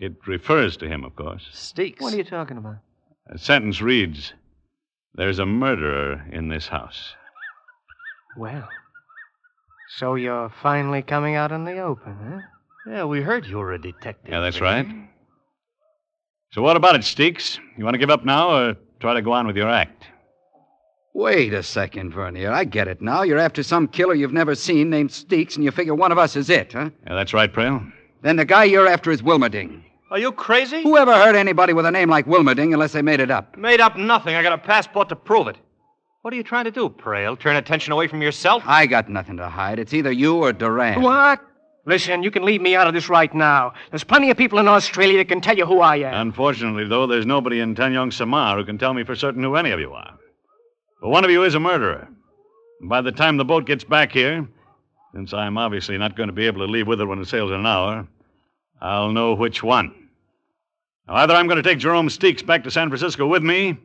It 0.00 0.14
refers 0.26 0.76
to 0.78 0.88
him, 0.88 1.04
of 1.04 1.14
course. 1.14 1.46
Steeks. 1.52 2.00
What 2.00 2.14
are 2.14 2.16
you 2.16 2.24
talking 2.24 2.56
about? 2.56 2.76
The 3.30 3.38
sentence 3.38 3.80
reads 3.80 4.32
There's 5.14 5.38
a 5.38 5.46
murderer 5.46 6.24
in 6.30 6.48
this 6.48 6.68
house. 6.68 7.14
Well, 8.36 8.68
so 9.98 10.14
you're 10.14 10.52
finally 10.62 11.02
coming 11.02 11.34
out 11.34 11.52
in 11.52 11.64
the 11.64 11.78
open, 11.78 12.16
huh? 12.22 12.40
Yeah, 12.86 13.04
we 13.04 13.20
heard 13.22 13.46
you 13.46 13.58
were 13.58 13.72
a 13.72 13.80
detective. 13.80 14.30
Yeah, 14.30 14.40
that's 14.40 14.60
right. 14.60 14.86
So, 16.52 16.62
what 16.62 16.76
about 16.76 16.94
it, 16.94 17.02
Steeks? 17.02 17.58
You 17.76 17.84
want 17.84 17.94
to 17.94 17.98
give 17.98 18.10
up 18.10 18.24
now 18.24 18.50
or 18.50 18.76
try 19.00 19.14
to 19.14 19.22
go 19.22 19.32
on 19.32 19.46
with 19.46 19.56
your 19.56 19.68
act? 19.68 20.06
Wait 21.14 21.52
a 21.52 21.62
second, 21.62 22.12
Vernier. 22.12 22.52
I 22.52 22.64
get 22.64 22.88
it 22.88 23.00
now. 23.00 23.22
You're 23.22 23.38
after 23.38 23.62
some 23.62 23.88
killer 23.88 24.14
you've 24.14 24.32
never 24.32 24.54
seen 24.54 24.90
named 24.90 25.10
Steeks, 25.10 25.56
and 25.56 25.64
you 25.64 25.70
figure 25.70 25.94
one 25.94 26.12
of 26.12 26.18
us 26.18 26.36
is 26.36 26.50
it, 26.50 26.74
huh? 26.74 26.90
Yeah, 27.06 27.14
that's 27.14 27.34
right, 27.34 27.52
Prale. 27.52 27.90
Then 28.22 28.36
the 28.36 28.44
guy 28.44 28.64
you're 28.64 28.86
after 28.86 29.10
is 29.10 29.22
Wilmerding. 29.22 29.82
Are 30.10 30.18
you 30.18 30.30
crazy? 30.30 30.82
Who 30.82 30.96
ever 30.96 31.12
heard 31.12 31.34
anybody 31.34 31.72
with 31.72 31.84
a 31.84 31.90
name 31.90 32.08
like 32.08 32.26
Wilmerding 32.26 32.72
unless 32.72 32.92
they 32.92 33.02
made 33.02 33.18
it 33.18 33.30
up? 33.30 33.56
Made 33.56 33.80
up 33.80 33.96
nothing. 33.96 34.36
I 34.36 34.42
got 34.42 34.52
a 34.52 34.58
passport 34.58 35.08
to 35.08 35.16
prove 35.16 35.48
it. 35.48 35.56
What 36.22 36.32
are 36.32 36.36
you 36.36 36.44
trying 36.44 36.64
to 36.64 36.70
do, 36.70 36.88
Prale? 36.88 37.38
Turn 37.38 37.56
attention 37.56 37.92
away 37.92 38.06
from 38.06 38.22
yourself? 38.22 38.62
I 38.66 38.86
got 38.86 39.08
nothing 39.08 39.36
to 39.38 39.48
hide. 39.48 39.78
It's 39.78 39.92
either 39.94 40.12
you 40.12 40.36
or 40.36 40.52
Duran. 40.52 41.02
What? 41.02 41.40
Listen, 41.86 42.22
you 42.22 42.30
can 42.30 42.44
leave 42.44 42.60
me 42.60 42.74
out 42.74 42.86
of 42.86 42.94
this 42.94 43.08
right 43.08 43.32
now. 43.32 43.72
There's 43.90 44.04
plenty 44.04 44.30
of 44.30 44.36
people 44.36 44.58
in 44.58 44.66
Australia 44.66 45.18
that 45.18 45.28
can 45.28 45.40
tell 45.40 45.56
you 45.56 45.66
who 45.66 45.80
I 45.80 45.96
am. 45.96 46.14
Unfortunately, 46.14 46.86
though, 46.86 47.06
there's 47.06 47.26
nobody 47.26 47.60
in 47.60 47.74
Tanjong 47.74 48.12
Samar 48.12 48.56
who 48.56 48.64
can 48.64 48.78
tell 48.78 48.92
me 48.92 49.04
for 49.04 49.14
certain 49.14 49.42
who 49.42 49.54
any 49.54 49.70
of 49.70 49.78
you 49.78 49.92
are. 49.92 50.18
But 51.00 51.10
one 51.10 51.24
of 51.24 51.30
you 51.30 51.44
is 51.44 51.54
a 51.54 51.60
murderer. 51.60 52.08
And 52.80 52.88
by 52.88 53.02
the 53.02 53.12
time 53.12 53.36
the 53.36 53.44
boat 53.44 53.66
gets 53.66 53.84
back 53.84 54.10
here, 54.12 54.48
since 55.14 55.32
I'm 55.32 55.58
obviously 55.58 55.96
not 55.96 56.16
going 56.16 56.28
to 56.28 56.32
be 56.32 56.46
able 56.46 56.66
to 56.66 56.72
leave 56.72 56.88
with 56.88 57.00
it 57.00 57.04
when 57.06 57.20
it 57.20 57.28
sails 57.28 57.50
in 57.50 57.60
an 57.60 57.66
hour, 57.66 58.06
I'll 58.80 59.12
know 59.12 59.34
which 59.34 59.62
one. 59.62 59.94
Now, 61.08 61.14
either 61.16 61.34
I'm 61.34 61.46
going 61.46 61.62
to 61.62 61.68
take 61.68 61.78
Jerome 61.78 62.08
Steeks 62.08 62.44
back 62.44 62.64
to 62.64 62.70
San 62.70 62.88
Francisco 62.88 63.26
with 63.26 63.42
me, 63.42 63.76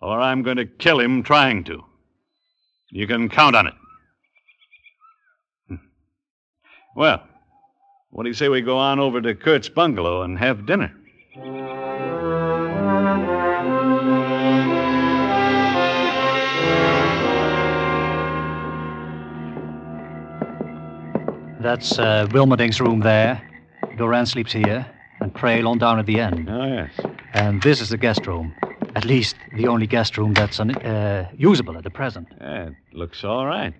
or 0.00 0.20
I'm 0.20 0.42
going 0.42 0.56
to 0.56 0.66
kill 0.66 1.00
him 1.00 1.22
trying 1.22 1.64
to. 1.64 1.84
You 2.90 3.06
can 3.06 3.28
count 3.28 3.56
on 3.56 3.68
it. 3.68 3.74
Hmm. 5.68 5.76
Well, 6.96 7.22
what 8.10 8.24
do 8.24 8.28
you 8.28 8.34
say 8.34 8.48
we 8.48 8.60
go 8.60 8.76
on 8.76 8.98
over 8.98 9.20
to 9.20 9.34
Kurt's 9.34 9.68
bungalow 9.68 10.22
and 10.22 10.38
have 10.38 10.66
dinner? 10.66 10.92
That's 21.62 21.96
uh, 21.98 22.26
Wilmerding's 22.32 22.80
room 22.80 23.00
there. 23.00 23.40
Duran 23.96 24.26
sleeps 24.26 24.52
here, 24.52 24.86
and 25.20 25.34
Prale 25.34 25.68
on 25.68 25.78
down 25.78 25.98
at 25.98 26.06
the 26.06 26.20
end. 26.20 26.48
Oh, 26.50 26.64
yes. 26.64 26.90
And 27.34 27.62
this 27.62 27.80
is 27.80 27.88
the 27.88 27.96
guest 27.96 28.26
room. 28.26 28.54
At 28.94 29.04
least 29.04 29.36
the 29.56 29.68
only 29.68 29.86
guest 29.86 30.18
room 30.18 30.34
that's 30.34 30.60
un- 30.60 30.76
uh, 30.76 31.30
usable 31.36 31.76
at 31.78 31.84
the 31.84 31.90
present. 31.90 32.28
Yeah, 32.40 32.68
it 32.68 32.74
looks 32.92 33.24
all 33.24 33.46
right. 33.46 33.74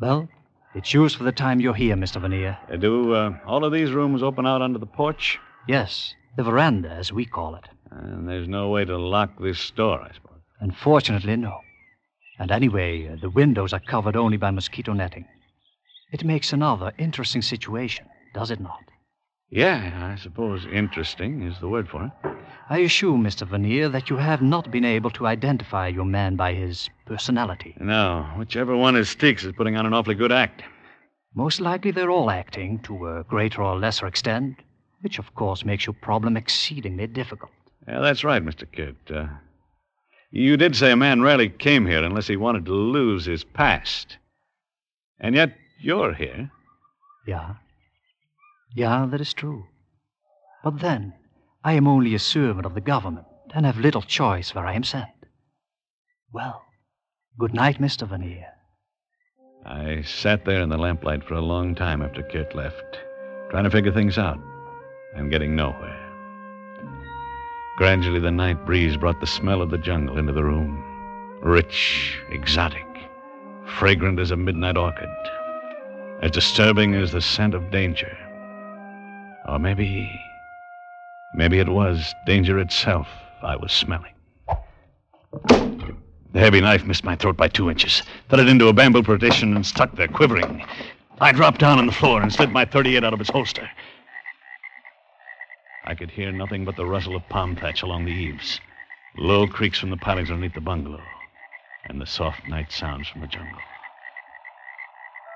Well, 0.00 0.28
it's 0.74 0.92
yours 0.92 1.14
for 1.14 1.24
the 1.24 1.32
time 1.32 1.60
you're 1.60 1.74
here, 1.74 1.96
Mr. 1.96 2.20
Veneer. 2.20 2.58
Uh, 2.72 2.76
do 2.76 3.12
uh, 3.14 3.38
all 3.46 3.64
of 3.64 3.72
these 3.72 3.92
rooms 3.92 4.22
open 4.22 4.46
out 4.46 4.62
onto 4.62 4.78
the 4.78 4.86
porch? 4.86 5.38
Yes, 5.68 6.14
the 6.36 6.42
veranda, 6.42 6.90
as 6.90 7.12
we 7.12 7.24
call 7.24 7.54
it. 7.56 7.64
And 7.90 8.28
there's 8.28 8.48
no 8.48 8.68
way 8.70 8.84
to 8.84 8.96
lock 8.98 9.30
this 9.40 9.70
door, 9.70 10.00
I 10.00 10.12
suppose. 10.12 10.40
Unfortunately, 10.60 11.36
no. 11.36 11.60
And 12.38 12.50
anyway, 12.50 13.08
uh, 13.08 13.16
the 13.20 13.30
windows 13.30 13.72
are 13.72 13.80
covered 13.80 14.16
only 14.16 14.36
by 14.36 14.50
mosquito 14.50 14.92
netting. 14.92 15.26
It 16.12 16.24
makes 16.24 16.52
another 16.52 16.92
interesting 16.98 17.42
situation, 17.42 18.06
does 18.34 18.50
it 18.50 18.60
not? 18.60 18.80
Yeah, 19.54 20.10
I 20.12 20.20
suppose 20.20 20.66
interesting 20.66 21.42
is 21.42 21.60
the 21.60 21.68
word 21.68 21.88
for 21.88 22.04
it. 22.06 22.34
I 22.68 22.78
assume, 22.78 23.22
Mr. 23.22 23.46
Veneer, 23.46 23.88
that 23.88 24.10
you 24.10 24.16
have 24.16 24.42
not 24.42 24.72
been 24.72 24.84
able 24.84 25.10
to 25.10 25.28
identify 25.28 25.86
your 25.86 26.04
man 26.04 26.34
by 26.34 26.54
his 26.54 26.90
personality. 27.06 27.76
No, 27.78 28.26
whichever 28.36 28.76
one 28.76 28.96
is 28.96 29.14
Steeks 29.14 29.44
is 29.44 29.52
putting 29.52 29.76
on 29.76 29.86
an 29.86 29.94
awfully 29.94 30.16
good 30.16 30.32
act. 30.32 30.64
Most 31.36 31.60
likely 31.60 31.92
they're 31.92 32.10
all 32.10 32.32
acting 32.32 32.80
to 32.80 33.06
a 33.06 33.22
greater 33.22 33.62
or 33.62 33.78
lesser 33.78 34.08
extent, 34.08 34.56
which 35.02 35.20
of 35.20 35.32
course 35.36 35.64
makes 35.64 35.86
your 35.86 35.94
problem 35.94 36.36
exceedingly 36.36 37.06
difficult. 37.06 37.52
Yeah, 37.86 38.00
that's 38.00 38.24
right, 38.24 38.44
Mr. 38.44 38.66
Kidd. 38.72 38.96
Uh, 39.08 39.28
you 40.32 40.56
did 40.56 40.74
say 40.74 40.90
a 40.90 40.96
man 40.96 41.22
rarely 41.22 41.48
came 41.48 41.86
here 41.86 42.02
unless 42.02 42.26
he 42.26 42.36
wanted 42.36 42.64
to 42.64 42.74
lose 42.74 43.26
his 43.26 43.44
past. 43.44 44.18
And 45.20 45.36
yet 45.36 45.54
you're 45.80 46.12
here. 46.12 46.50
Yeah. 47.24 47.54
Yeah, 48.74 49.06
that 49.10 49.20
is 49.20 49.32
true. 49.32 49.66
But 50.64 50.80
then, 50.80 51.14
I 51.62 51.74
am 51.74 51.86
only 51.86 52.14
a 52.14 52.18
servant 52.18 52.66
of 52.66 52.74
the 52.74 52.80
government 52.80 53.26
and 53.54 53.64
have 53.64 53.78
little 53.78 54.02
choice 54.02 54.54
where 54.54 54.66
I 54.66 54.74
am 54.74 54.82
sent. 54.82 55.08
Well, 56.32 56.62
good 57.38 57.54
night, 57.54 57.78
Mr. 57.78 58.08
Veneer. 58.08 58.48
I 59.64 60.02
sat 60.02 60.44
there 60.44 60.60
in 60.60 60.68
the 60.68 60.76
lamplight 60.76 61.24
for 61.24 61.34
a 61.34 61.40
long 61.40 61.74
time 61.74 62.02
after 62.02 62.22
Kurt 62.22 62.54
left, 62.54 62.98
trying 63.50 63.64
to 63.64 63.70
figure 63.70 63.92
things 63.92 64.18
out 64.18 64.38
and 65.14 65.30
getting 65.30 65.54
nowhere. 65.54 66.00
Gradually, 67.76 68.20
the 68.20 68.30
night 68.30 68.66
breeze 68.66 68.96
brought 68.96 69.20
the 69.20 69.26
smell 69.26 69.62
of 69.62 69.70
the 69.70 69.78
jungle 69.78 70.18
into 70.18 70.32
the 70.32 70.44
room 70.44 70.82
rich, 71.42 72.18
exotic, 72.30 72.86
fragrant 73.66 74.18
as 74.18 74.30
a 74.30 74.36
midnight 74.36 74.78
orchid, 74.78 75.08
as 76.22 76.30
disturbing 76.30 76.94
as 76.94 77.12
the 77.12 77.20
scent 77.20 77.54
of 77.54 77.70
danger. 77.70 78.16
Or 79.46 79.58
maybe. 79.58 80.20
Maybe 81.32 81.58
it 81.58 81.68
was 81.68 82.14
danger 82.24 82.58
itself 82.58 83.08
I 83.42 83.56
was 83.56 83.72
smelling. 83.72 84.12
The 85.48 86.40
heavy 86.40 86.60
knife 86.60 86.84
missed 86.84 87.04
my 87.04 87.14
throat 87.16 87.36
by 87.36 87.48
two 87.48 87.70
inches, 87.70 88.02
thudded 88.28 88.48
into 88.48 88.68
a 88.68 88.72
bamboo 88.72 89.02
partition, 89.02 89.54
and 89.54 89.64
stuck 89.64 89.94
there, 89.96 90.08
quivering. 90.08 90.64
I 91.20 91.32
dropped 91.32 91.60
down 91.60 91.78
on 91.78 91.86
the 91.86 91.92
floor 91.92 92.22
and 92.22 92.32
slid 92.32 92.50
my 92.50 92.64
38 92.64 93.04
out 93.04 93.14
of 93.14 93.20
its 93.20 93.30
holster. 93.30 93.70
I 95.84 95.94
could 95.94 96.10
hear 96.10 96.32
nothing 96.32 96.64
but 96.64 96.76
the 96.76 96.86
rustle 96.86 97.14
of 97.14 97.28
palm 97.28 97.56
thatch 97.56 97.82
along 97.82 98.06
the 98.06 98.12
eaves, 98.12 98.60
low 99.16 99.46
creaks 99.46 99.78
from 99.78 99.90
the 99.90 99.96
pilings 99.96 100.30
underneath 100.30 100.54
the 100.54 100.60
bungalow, 100.60 101.04
and 101.88 102.00
the 102.00 102.06
soft 102.06 102.48
night 102.48 102.72
sounds 102.72 103.06
from 103.06 103.20
the 103.20 103.26
jungle. 103.26 103.60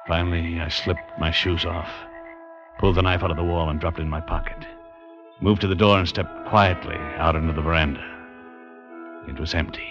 Finally, 0.06 0.60
I 0.60 0.68
slipped 0.68 1.18
my 1.18 1.30
shoes 1.30 1.64
off, 1.64 1.90
pulled 2.78 2.96
the 2.96 3.02
knife 3.02 3.22
out 3.22 3.30
of 3.30 3.36
the 3.36 3.44
wall, 3.44 3.68
and 3.68 3.80
dropped 3.80 3.98
it 3.98 4.02
in 4.02 4.10
my 4.10 4.20
pocket. 4.20 4.66
Moved 5.40 5.60
to 5.60 5.66
the 5.68 5.74
door 5.74 5.98
and 5.98 6.08
stepped 6.08 6.48
quietly 6.48 6.96
out 7.16 7.36
into 7.36 7.52
the 7.52 7.62
veranda. 7.62 8.04
It 9.28 9.38
was 9.38 9.54
empty. 9.54 9.88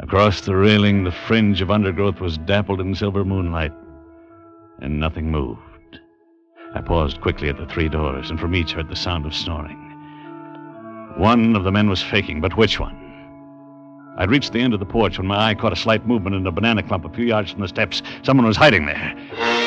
Across 0.00 0.42
the 0.42 0.56
railing, 0.56 1.04
the 1.04 1.12
fringe 1.12 1.60
of 1.60 1.70
undergrowth 1.70 2.20
was 2.20 2.38
dappled 2.38 2.80
in 2.80 2.94
silver 2.94 3.24
moonlight, 3.24 3.72
and 4.80 5.00
nothing 5.00 5.30
moved. 5.30 6.00
I 6.74 6.80
paused 6.80 7.20
quickly 7.20 7.48
at 7.48 7.56
the 7.56 7.66
three 7.66 7.88
doors, 7.88 8.30
and 8.30 8.38
from 8.38 8.54
each 8.54 8.72
heard 8.72 8.88
the 8.88 8.96
sound 8.96 9.26
of 9.26 9.34
snoring. 9.34 9.78
One 11.16 11.56
of 11.56 11.64
the 11.64 11.72
men 11.72 11.88
was 11.88 12.02
faking, 12.02 12.40
but 12.40 12.56
which 12.56 12.78
one? 12.78 12.96
I'd 14.18 14.30
reached 14.30 14.52
the 14.52 14.60
end 14.60 14.74
of 14.74 14.80
the 14.80 14.86
porch 14.86 15.18
when 15.18 15.26
my 15.26 15.50
eye 15.50 15.54
caught 15.54 15.72
a 15.72 15.76
slight 15.76 16.06
movement 16.06 16.36
in 16.36 16.46
a 16.46 16.52
banana 16.52 16.82
clump 16.82 17.04
a 17.04 17.08
few 17.08 17.24
yards 17.24 17.50
from 17.50 17.60
the 17.60 17.68
steps. 17.68 18.02
Someone 18.22 18.46
was 18.46 18.56
hiding 18.56 18.86
there. 18.86 19.57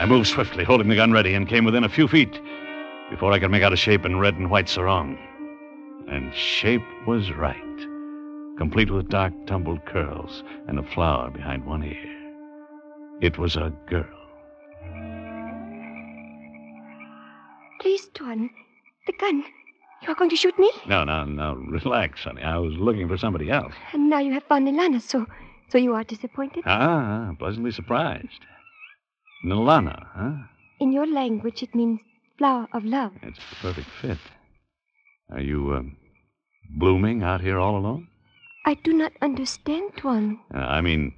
I 0.00 0.06
moved 0.06 0.28
swiftly, 0.28 0.64
holding 0.64 0.88
the 0.88 0.96
gun 0.96 1.12
ready, 1.12 1.34
and 1.34 1.46
came 1.46 1.66
within 1.66 1.84
a 1.84 1.88
few 1.90 2.08
feet 2.08 2.40
before 3.10 3.32
I 3.32 3.38
could 3.38 3.50
make 3.50 3.62
out 3.62 3.74
a 3.74 3.76
shape 3.76 4.06
in 4.06 4.18
red 4.18 4.34
and 4.34 4.50
white 4.50 4.66
sarong. 4.66 5.18
And 6.08 6.34
shape 6.34 6.80
was 7.06 7.30
right, 7.32 7.78
complete 8.56 8.90
with 8.90 9.10
dark, 9.10 9.34
tumbled 9.46 9.84
curls 9.84 10.42
and 10.68 10.78
a 10.78 10.82
flower 10.82 11.30
behind 11.30 11.66
one 11.66 11.84
ear. 11.84 13.20
It 13.20 13.36
was 13.36 13.56
a 13.56 13.74
girl. 13.88 14.08
Please, 17.82 18.08
Tuan. 18.14 18.48
The 19.06 19.12
gun. 19.20 19.44
You 20.00 20.12
are 20.12 20.14
going 20.14 20.30
to 20.30 20.36
shoot 20.36 20.58
me? 20.58 20.72
No, 20.86 21.04
no, 21.04 21.26
no. 21.26 21.56
Relax, 21.68 22.24
honey. 22.24 22.40
I 22.40 22.56
was 22.56 22.72
looking 22.72 23.06
for 23.06 23.18
somebody 23.18 23.50
else. 23.50 23.74
And 23.92 24.08
now 24.08 24.20
you 24.20 24.32
have 24.32 24.44
found 24.44 24.66
Nilana, 24.66 25.02
so 25.02 25.26
so 25.68 25.76
you 25.76 25.92
are 25.92 26.04
disappointed? 26.04 26.64
Ah, 26.66 27.32
pleasantly 27.38 27.70
surprised. 27.70 28.46
Nilana, 29.44 30.06
huh? 30.14 30.32
In 30.80 30.92
your 30.92 31.06
language, 31.06 31.62
it 31.62 31.74
means 31.74 32.00
flower 32.38 32.68
of 32.72 32.84
love. 32.84 33.12
It's 33.22 33.38
a 33.38 33.54
perfect 33.56 33.88
fit. 34.00 34.18
Are 35.30 35.40
you 35.40 35.74
um, 35.74 35.96
blooming 36.78 37.22
out 37.22 37.40
here 37.40 37.58
all 37.58 37.76
alone? 37.76 38.08
I 38.66 38.74
do 38.74 38.92
not 38.92 39.12
understand, 39.22 39.92
Tuan. 39.96 40.38
Uh, 40.54 40.58
I 40.58 40.80
mean, 40.80 41.14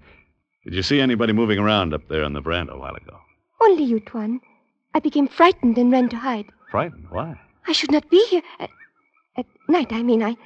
did 0.64 0.74
you 0.74 0.82
see 0.82 1.00
anybody 1.00 1.32
moving 1.32 1.58
around 1.58 1.92
up 1.94 2.08
there 2.08 2.24
on 2.24 2.32
the 2.32 2.40
veranda 2.40 2.72
a 2.74 2.78
while 2.78 2.94
ago? 2.94 3.18
Only 3.60 3.84
you, 3.84 4.00
Tuan. 4.00 4.40
I 4.94 5.00
became 5.00 5.26
frightened 5.26 5.78
and 5.78 5.90
ran 5.90 6.08
to 6.10 6.16
hide. 6.16 6.46
Frightened? 6.70 7.06
Why? 7.10 7.40
I 7.66 7.72
should 7.72 7.90
not 7.90 8.08
be 8.10 8.24
here. 8.28 8.42
At, 8.60 8.70
at 9.36 9.46
night, 9.68 9.92
I 9.92 10.02
mean. 10.02 10.22
I. 10.22 10.36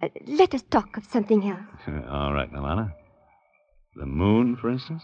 Uh, 0.00 0.08
let 0.26 0.54
us 0.54 0.62
talk 0.70 0.96
of 0.96 1.04
something 1.06 1.48
else. 1.48 1.60
all 2.08 2.32
right, 2.32 2.52
Nilana. 2.52 2.92
The 3.96 4.06
moon, 4.06 4.56
for 4.56 4.70
instance? 4.70 5.02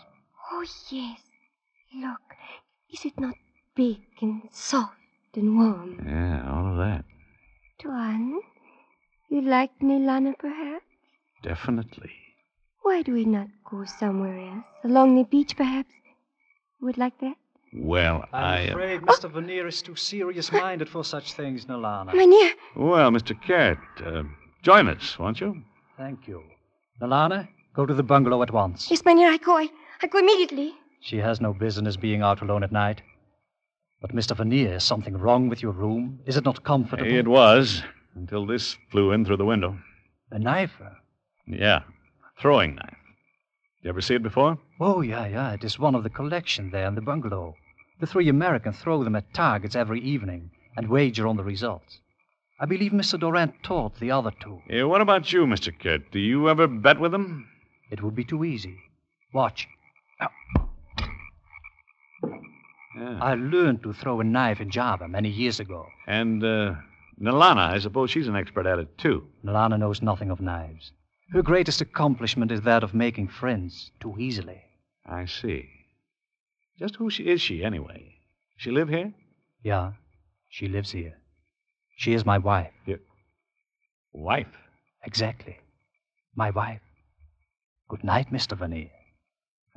Oh, 0.52 0.64
yes. 0.90 1.18
Look. 1.96 2.20
Is 2.92 3.04
it 3.04 3.18
not 3.20 3.34
big 3.76 3.98
and 4.20 4.42
soft 4.50 4.94
and 5.34 5.56
warm? 5.56 6.04
Yeah, 6.06 6.50
all 6.50 6.70
of 6.72 6.76
that. 6.78 7.04
Tuan, 7.78 8.40
you 9.28 9.42
like 9.42 9.70
Nilana, 9.80 10.38
perhaps? 10.38 10.84
Definitely. 11.42 12.10
Why 12.82 13.02
do 13.02 13.12
we 13.12 13.24
not 13.24 13.48
go 13.68 13.84
somewhere 13.84 14.38
else? 14.38 14.64
Along 14.84 15.16
the 15.16 15.24
beach, 15.24 15.56
perhaps? 15.56 15.90
You 16.80 16.86
would 16.86 16.98
like 16.98 17.18
that? 17.20 17.36
Well, 17.72 18.24
I. 18.32 18.58
I'm 18.58 18.68
afraid 18.70 19.00
Mr. 19.02 19.30
Veneer 19.30 19.66
is 19.66 19.82
too 19.82 19.96
serious 19.96 20.52
minded 20.52 20.88
for 20.88 21.04
such 21.04 21.32
things, 21.34 21.64
Nalana. 21.66 22.14
Mynheer. 22.14 22.52
Well, 22.76 23.10
Mr. 23.10 23.40
Cat, 23.40 23.78
uh, 24.04 24.22
join 24.62 24.88
us, 24.88 25.18
won't 25.18 25.40
you? 25.40 25.62
Thank 25.96 26.28
you. 26.28 26.42
Nalana, 27.00 27.48
go 27.74 27.86
to 27.86 27.94
the 27.94 28.02
bungalow 28.02 28.42
at 28.42 28.52
once. 28.52 28.90
Yes, 28.90 29.04
Mynheer, 29.04 29.28
I 29.28 29.36
go. 29.38 29.56
I, 29.56 29.68
I 30.02 30.06
go 30.06 30.18
immediately. 30.18 30.74
She 31.04 31.18
has 31.18 31.38
no 31.38 31.52
business 31.52 31.98
being 31.98 32.22
out 32.22 32.40
alone 32.40 32.64
at 32.64 32.72
night. 32.72 33.02
But, 34.00 34.14
Mr. 34.14 34.34
Veneer, 34.34 34.76
is 34.76 34.84
something 34.84 35.18
wrong 35.18 35.50
with 35.50 35.60
your 35.62 35.72
room? 35.72 36.20
Is 36.24 36.38
it 36.38 36.46
not 36.46 36.64
comfortable? 36.64 37.04
It 37.06 37.28
was, 37.28 37.82
until 38.14 38.46
this 38.46 38.78
flew 38.90 39.12
in 39.12 39.26
through 39.26 39.36
the 39.36 39.44
window. 39.44 39.78
A 40.30 40.38
knife? 40.38 40.80
Uh? 40.82 40.94
Yeah, 41.46 41.80
a 41.80 42.40
throwing 42.40 42.76
knife. 42.76 42.96
You 43.82 43.90
ever 43.90 44.00
see 44.00 44.14
it 44.14 44.22
before? 44.22 44.58
Oh, 44.80 45.02
yeah, 45.02 45.26
yeah. 45.26 45.52
It 45.52 45.62
is 45.62 45.78
one 45.78 45.94
of 45.94 46.04
the 46.04 46.08
collection 46.08 46.70
there 46.70 46.88
in 46.88 46.94
the 46.94 47.02
bungalow. 47.02 47.54
The 48.00 48.06
three 48.06 48.30
Americans 48.30 48.78
throw 48.78 49.04
them 49.04 49.14
at 49.14 49.34
targets 49.34 49.76
every 49.76 50.00
evening 50.00 50.52
and 50.74 50.88
wager 50.88 51.26
on 51.26 51.36
the 51.36 51.44
results. 51.44 52.00
I 52.58 52.64
believe 52.64 52.92
Mr. 52.92 53.20
Durant 53.20 53.62
taught 53.62 54.00
the 54.00 54.10
other 54.10 54.32
two. 54.40 54.62
Yeah, 54.70 54.84
what 54.84 55.02
about 55.02 55.34
you, 55.34 55.44
Mr. 55.44 55.70
Kit? 55.78 56.10
Do 56.12 56.18
you 56.18 56.48
ever 56.48 56.66
bet 56.66 56.98
with 56.98 57.12
them? 57.12 57.46
It 57.90 58.02
would 58.02 58.14
be 58.14 58.24
too 58.24 58.42
easy. 58.42 58.78
Watch. 59.34 59.68
Yeah. 62.96 63.18
I 63.20 63.34
learned 63.34 63.82
to 63.82 63.92
throw 63.92 64.20
a 64.20 64.24
knife 64.24 64.60
in 64.60 64.70
Java 64.70 65.08
many 65.08 65.28
years 65.28 65.60
ago. 65.60 65.88
And, 66.06 66.42
uh, 66.44 66.74
Nilana, 67.20 67.70
I 67.70 67.78
suppose 67.78 68.10
she's 68.10 68.28
an 68.28 68.36
expert 68.36 68.66
at 68.66 68.78
it, 68.78 68.96
too. 68.98 69.26
Nilana 69.44 69.78
knows 69.78 70.02
nothing 70.02 70.30
of 70.30 70.40
knives. 70.40 70.92
Her 71.32 71.42
greatest 71.42 71.80
accomplishment 71.80 72.52
is 72.52 72.60
that 72.62 72.84
of 72.84 72.94
making 72.94 73.28
friends 73.28 73.90
too 74.00 74.14
easily. 74.18 74.62
I 75.06 75.26
see. 75.26 75.68
Just 76.78 76.96
who 76.96 77.10
she, 77.10 77.24
is 77.24 77.40
she, 77.40 77.64
anyway? 77.64 78.14
She 78.56 78.70
live 78.70 78.88
here? 78.88 79.12
Yeah, 79.62 79.92
she 80.48 80.68
lives 80.68 80.90
here. 80.92 81.14
She 81.96 82.14
is 82.14 82.24
my 82.24 82.38
wife. 82.38 82.72
Your 82.86 82.98
wife? 84.12 84.48
Exactly. 85.04 85.58
My 86.36 86.50
wife. 86.50 86.80
Good 87.88 88.04
night, 88.04 88.32
Mr. 88.32 88.56
Veneer. 88.56 88.90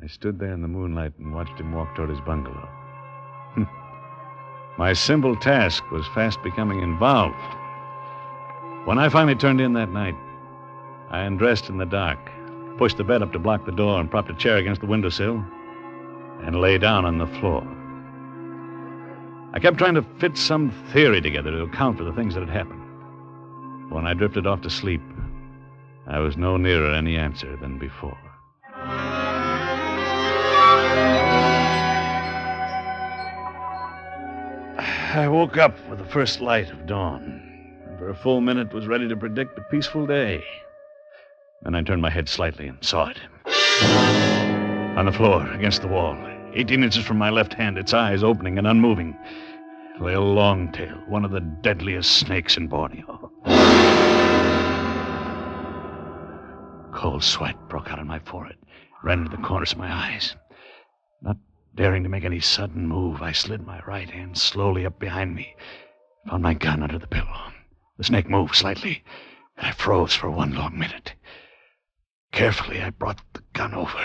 I 0.01 0.07
stood 0.07 0.39
there 0.39 0.53
in 0.53 0.61
the 0.61 0.67
moonlight 0.67 1.13
and 1.17 1.33
watched 1.33 1.59
him 1.59 1.73
walk 1.73 1.95
toward 1.95 2.09
his 2.09 2.21
bungalow. 2.21 2.86
My 4.77 4.93
simple 4.93 5.35
task 5.35 5.89
was 5.89 6.05
fast 6.07 6.43
becoming 6.43 6.81
involved. 6.81 7.35
When 8.85 8.99
I 8.99 9.09
finally 9.09 9.33
turned 9.33 9.59
in 9.59 9.73
that 9.73 9.89
night, 9.89 10.15
I 11.09 11.21
undressed 11.21 11.69
in 11.69 11.77
the 11.77 11.85
dark, 11.85 12.19
pushed 12.77 12.97
the 12.97 13.03
bed 13.03 13.23
up 13.23 13.33
to 13.33 13.39
block 13.39 13.65
the 13.65 13.71
door, 13.71 13.99
and 13.99 14.09
propped 14.09 14.29
a 14.29 14.35
chair 14.35 14.57
against 14.57 14.81
the 14.81 14.87
windowsill, 14.87 15.43
and 16.43 16.61
lay 16.61 16.77
down 16.77 17.05
on 17.05 17.17
the 17.17 17.25
floor. 17.25 17.67
I 19.53 19.59
kept 19.59 19.79
trying 19.79 19.95
to 19.95 20.05
fit 20.19 20.37
some 20.37 20.69
theory 20.93 21.21
together 21.21 21.49
to 21.49 21.63
account 21.63 21.97
for 21.97 22.03
the 22.03 22.13
things 22.13 22.35
that 22.35 22.41
had 22.41 22.55
happened. 22.55 22.83
When 23.89 24.05
I 24.05 24.13
drifted 24.13 24.45
off 24.45 24.61
to 24.61 24.69
sleep, 24.69 25.01
I 26.05 26.19
was 26.19 26.37
no 26.37 26.55
nearer 26.55 26.93
any 26.93 27.17
answer 27.17 27.57
than 27.57 27.79
before. 27.79 28.17
I 35.15 35.27
woke 35.29 35.57
up 35.57 35.73
with 35.89 35.99
the 35.99 36.05
first 36.05 36.41
light 36.41 36.69
of 36.69 36.85
dawn. 36.85 37.41
And 37.87 37.97
for 37.97 38.09
a 38.09 38.15
full 38.15 38.41
minute 38.41 38.73
was 38.73 38.87
ready 38.87 39.07
to 39.07 39.15
predict 39.15 39.57
a 39.57 39.61
peaceful 39.71 40.05
day. 40.05 40.43
Then 41.61 41.75
I 41.75 41.81
turned 41.81 42.01
my 42.01 42.09
head 42.09 42.27
slightly 42.27 42.67
and 42.67 42.83
saw 42.83 43.09
it. 43.09 43.17
On 44.97 45.05
the 45.05 45.11
floor, 45.11 45.49
against 45.53 45.81
the 45.81 45.87
wall, 45.87 46.17
18 46.53 46.83
inches 46.83 47.05
from 47.05 47.17
my 47.17 47.29
left 47.29 47.53
hand, 47.53 47.77
its 47.77 47.93
eyes 47.93 48.21
opening 48.21 48.57
and 48.57 48.67
unmoving, 48.67 49.17
lay 50.01 50.13
a 50.13 50.21
longtail, 50.21 50.97
one 51.07 51.23
of 51.23 51.31
the 51.31 51.39
deadliest 51.39 52.11
snakes 52.11 52.57
in 52.57 52.67
Borneo. 52.67 53.31
Cold 56.93 57.23
sweat 57.23 57.55
broke 57.69 57.89
out 57.91 57.99
on 57.99 58.07
my 58.07 58.19
forehead, 58.19 58.57
ran 59.03 59.19
into 59.19 59.35
the 59.35 59.41
corners 59.41 59.71
of 59.71 59.77
my 59.77 59.91
eyes. 59.91 60.35
Not 61.21 61.37
daring 61.77 62.01
to 62.01 62.09
make 62.09 62.25
any 62.25 62.39
sudden 62.39 62.87
move, 62.87 63.21
I 63.21 63.31
slid 63.31 63.65
my 63.65 63.79
right 63.85 64.09
hand 64.09 64.37
slowly 64.37 64.83
up 64.83 64.99
behind 64.99 65.35
me, 65.35 65.55
found 66.27 66.41
my 66.41 66.55
gun 66.55 66.81
under 66.81 66.97
the 66.97 67.07
pillow. 67.07 67.51
The 67.97 68.03
snake 68.03 68.27
moved 68.27 68.55
slightly, 68.55 69.03
and 69.55 69.67
I 69.67 69.71
froze 69.71 70.15
for 70.15 70.29
one 70.29 70.55
long 70.55 70.77
minute. 70.77 71.13
Carefully, 72.31 72.81
I 72.81 72.89
brought 72.89 73.21
the 73.33 73.43
gun 73.53 73.75
over 73.75 74.03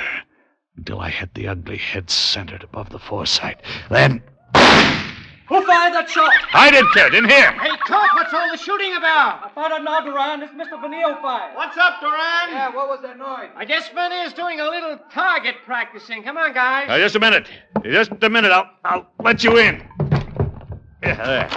until 0.76 1.00
I 1.00 1.08
had 1.08 1.32
the 1.32 1.48
ugly 1.48 1.78
head 1.78 2.10
centered 2.10 2.62
above 2.62 2.90
the 2.90 2.98
foresight. 2.98 3.62
Then 3.88 4.22
Who 5.52 5.60
fired 5.66 5.92
that 5.92 6.08
shot? 6.08 6.32
I 6.54 6.70
did, 6.70 6.86
Kurt, 6.94 7.14
in 7.14 7.28
here. 7.28 7.52
Hey, 7.52 7.76
Cook, 7.84 8.14
what's 8.14 8.32
all 8.32 8.50
the 8.50 8.56
shooting 8.56 8.96
about? 8.96 9.44
I 9.44 9.50
found 9.54 9.74
out 9.74 9.84
now, 9.84 10.00
Duran. 10.00 10.42
It's 10.42 10.54
Mr. 10.54 10.80
Vanille 10.80 11.20
fired. 11.20 11.54
What's 11.54 11.76
up, 11.76 12.00
Duran? 12.00 12.48
Yeah, 12.48 12.74
what 12.74 12.88
was 12.88 13.00
that 13.02 13.18
noise? 13.18 13.50
I 13.54 13.66
guess 13.66 13.90
Vanille's 13.90 14.32
doing 14.32 14.60
a 14.60 14.64
little 14.64 14.98
target 15.12 15.56
practicing. 15.66 16.22
Come 16.22 16.38
on, 16.38 16.54
guys. 16.54 16.88
Now, 16.88 16.96
just 16.96 17.16
a 17.16 17.20
minute. 17.20 17.50
Just 17.84 18.12
a 18.22 18.30
minute. 18.30 18.50
I'll, 18.50 18.70
I'll 18.82 19.06
let 19.22 19.44
you 19.44 19.58
in. 19.58 19.86
Yeah, 21.02 21.16
there. 21.22 21.50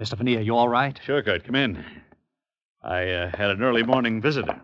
Mr. 0.00 0.18
Veneer, 0.18 0.40
you 0.40 0.56
all 0.56 0.68
right? 0.68 0.98
Sure, 1.04 1.22
Kurt. 1.22 1.44
Come 1.44 1.54
in. 1.54 1.84
I 2.82 3.08
uh, 3.08 3.36
had 3.36 3.50
an 3.50 3.62
early 3.62 3.84
morning 3.84 4.20
visitor. 4.20 4.60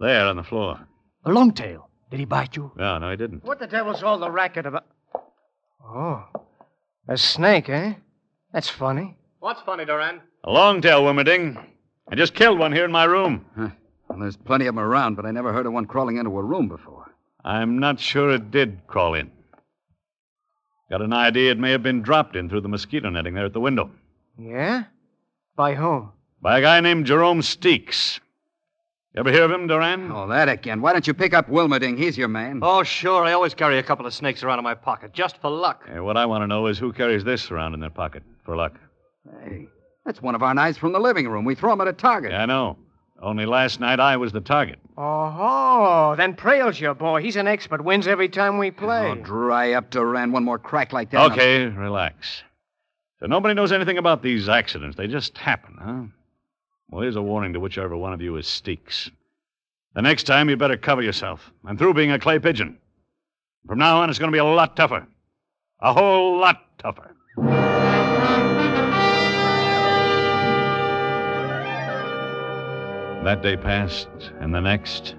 There 0.00 0.26
on 0.26 0.34
the 0.34 0.42
floor. 0.42 0.80
A 1.26 1.30
longtail. 1.30 1.88
Did 2.10 2.18
he 2.18 2.24
bite 2.24 2.56
you? 2.56 2.72
No, 2.76 2.98
no, 2.98 3.08
he 3.08 3.16
didn't. 3.16 3.44
What 3.44 3.60
the 3.60 3.68
devil's 3.68 4.02
all 4.02 4.18
the 4.18 4.32
racket 4.32 4.66
about? 4.66 4.84
Oh, 5.84 6.24
a 7.08 7.16
snake, 7.16 7.68
eh? 7.68 7.94
That's 8.52 8.68
funny. 8.68 9.16
What's 9.40 9.62
funny, 9.62 9.84
Duran? 9.84 10.20
A 10.44 10.50
long-tail 10.50 11.02
Wilmerding. 11.02 11.64
I 12.10 12.14
just 12.14 12.34
killed 12.34 12.58
one 12.58 12.72
here 12.72 12.84
in 12.84 12.92
my 12.92 13.04
room. 13.04 13.44
Well, 13.56 14.18
there's 14.18 14.36
plenty 14.36 14.66
of 14.66 14.74
them 14.74 14.84
around, 14.84 15.14
but 15.14 15.26
I 15.26 15.30
never 15.30 15.52
heard 15.52 15.66
of 15.66 15.72
one 15.72 15.86
crawling 15.86 16.16
into 16.16 16.36
a 16.38 16.42
room 16.42 16.68
before. 16.68 17.14
I'm 17.44 17.78
not 17.78 18.00
sure 18.00 18.30
it 18.30 18.50
did 18.50 18.86
crawl 18.86 19.14
in. 19.14 19.30
Got 20.90 21.02
an 21.02 21.12
idea 21.12 21.52
it 21.52 21.58
may 21.58 21.70
have 21.72 21.82
been 21.82 22.02
dropped 22.02 22.34
in 22.34 22.48
through 22.48 22.62
the 22.62 22.68
mosquito 22.68 23.10
netting 23.10 23.34
there 23.34 23.44
at 23.44 23.52
the 23.52 23.60
window. 23.60 23.90
Yeah? 24.38 24.84
By 25.56 25.74
whom? 25.74 26.12
By 26.40 26.58
a 26.58 26.62
guy 26.62 26.80
named 26.80 27.06
Jerome 27.06 27.42
Steeks. 27.42 28.20
You 29.18 29.22
ever 29.22 29.32
hear 29.32 29.42
of 29.42 29.50
him, 29.50 29.66
Duran? 29.66 30.12
Oh, 30.12 30.28
that 30.28 30.48
again. 30.48 30.80
Why 30.80 30.92
don't 30.92 31.04
you 31.04 31.12
pick 31.12 31.34
up 31.34 31.48
Wilmerding? 31.48 31.98
He's 31.98 32.16
your 32.16 32.28
man. 32.28 32.60
Oh, 32.62 32.84
sure. 32.84 33.24
I 33.24 33.32
always 33.32 33.52
carry 33.52 33.76
a 33.80 33.82
couple 33.82 34.06
of 34.06 34.14
snakes 34.14 34.44
around 34.44 34.58
in 34.60 34.62
my 34.62 34.74
pocket, 34.76 35.12
just 35.12 35.38
for 35.38 35.50
luck. 35.50 35.82
Hey, 35.92 35.98
what 35.98 36.16
I 36.16 36.24
want 36.24 36.42
to 36.42 36.46
know 36.46 36.68
is 36.68 36.78
who 36.78 36.92
carries 36.92 37.24
this 37.24 37.50
around 37.50 37.74
in 37.74 37.80
their 37.80 37.90
pocket 37.90 38.22
for 38.44 38.54
luck. 38.54 38.78
Hey, 39.42 39.66
that's 40.06 40.22
one 40.22 40.36
of 40.36 40.44
our 40.44 40.54
knives 40.54 40.78
from 40.78 40.92
the 40.92 41.00
living 41.00 41.26
room. 41.26 41.44
We 41.44 41.56
throw 41.56 41.70
them 41.70 41.80
at 41.80 41.88
a 41.88 41.92
target. 41.94 42.30
Yeah, 42.30 42.42
I 42.42 42.46
know. 42.46 42.78
Only 43.20 43.44
last 43.44 43.80
night 43.80 43.98
I 43.98 44.16
was 44.18 44.30
the 44.30 44.40
target. 44.40 44.78
Oh, 44.96 46.14
then 46.16 46.34
Prale's 46.36 46.78
your 46.80 46.94
boy. 46.94 47.20
He's 47.20 47.34
an 47.34 47.48
expert. 47.48 47.82
Wins 47.82 48.06
every 48.06 48.28
time 48.28 48.56
we 48.56 48.70
play. 48.70 49.10
Oh, 49.10 49.16
dry 49.16 49.72
up, 49.72 49.90
Duran. 49.90 50.30
One 50.30 50.44
more 50.44 50.60
crack 50.60 50.92
like 50.92 51.10
that. 51.10 51.16
and 51.16 51.32
I'll- 51.32 51.36
Okay, 51.36 51.64
relax. 51.66 52.44
So 53.18 53.26
nobody 53.26 53.54
knows 53.54 53.72
anything 53.72 53.98
about 53.98 54.22
these 54.22 54.48
accidents. 54.48 54.96
They 54.96 55.08
just 55.08 55.36
happen, 55.38 55.74
huh? 55.82 56.02
Well, 56.90 57.02
here's 57.02 57.16
a 57.16 57.22
warning 57.22 57.52
to 57.52 57.60
whichever 57.60 57.96
one 57.98 58.14
of 58.14 58.22
you 58.22 58.36
is 58.36 58.46
Steeks. 58.46 59.10
The 59.94 60.00
next 60.00 60.22
time, 60.22 60.48
you 60.48 60.56
better 60.56 60.78
cover 60.78 61.02
yourself. 61.02 61.52
I'm 61.66 61.76
through 61.76 61.92
being 61.92 62.12
a 62.12 62.18
clay 62.18 62.38
pigeon. 62.38 62.78
From 63.66 63.78
now 63.78 64.00
on, 64.00 64.08
it's 64.08 64.18
going 64.18 64.32
to 64.32 64.34
be 64.34 64.38
a 64.38 64.44
lot 64.44 64.74
tougher. 64.74 65.06
A 65.80 65.92
whole 65.92 66.38
lot 66.38 66.64
tougher. 66.78 67.14
That 73.24 73.42
day 73.42 73.58
passed, 73.58 74.08
and 74.40 74.54
the 74.54 74.60
next, 74.60 75.14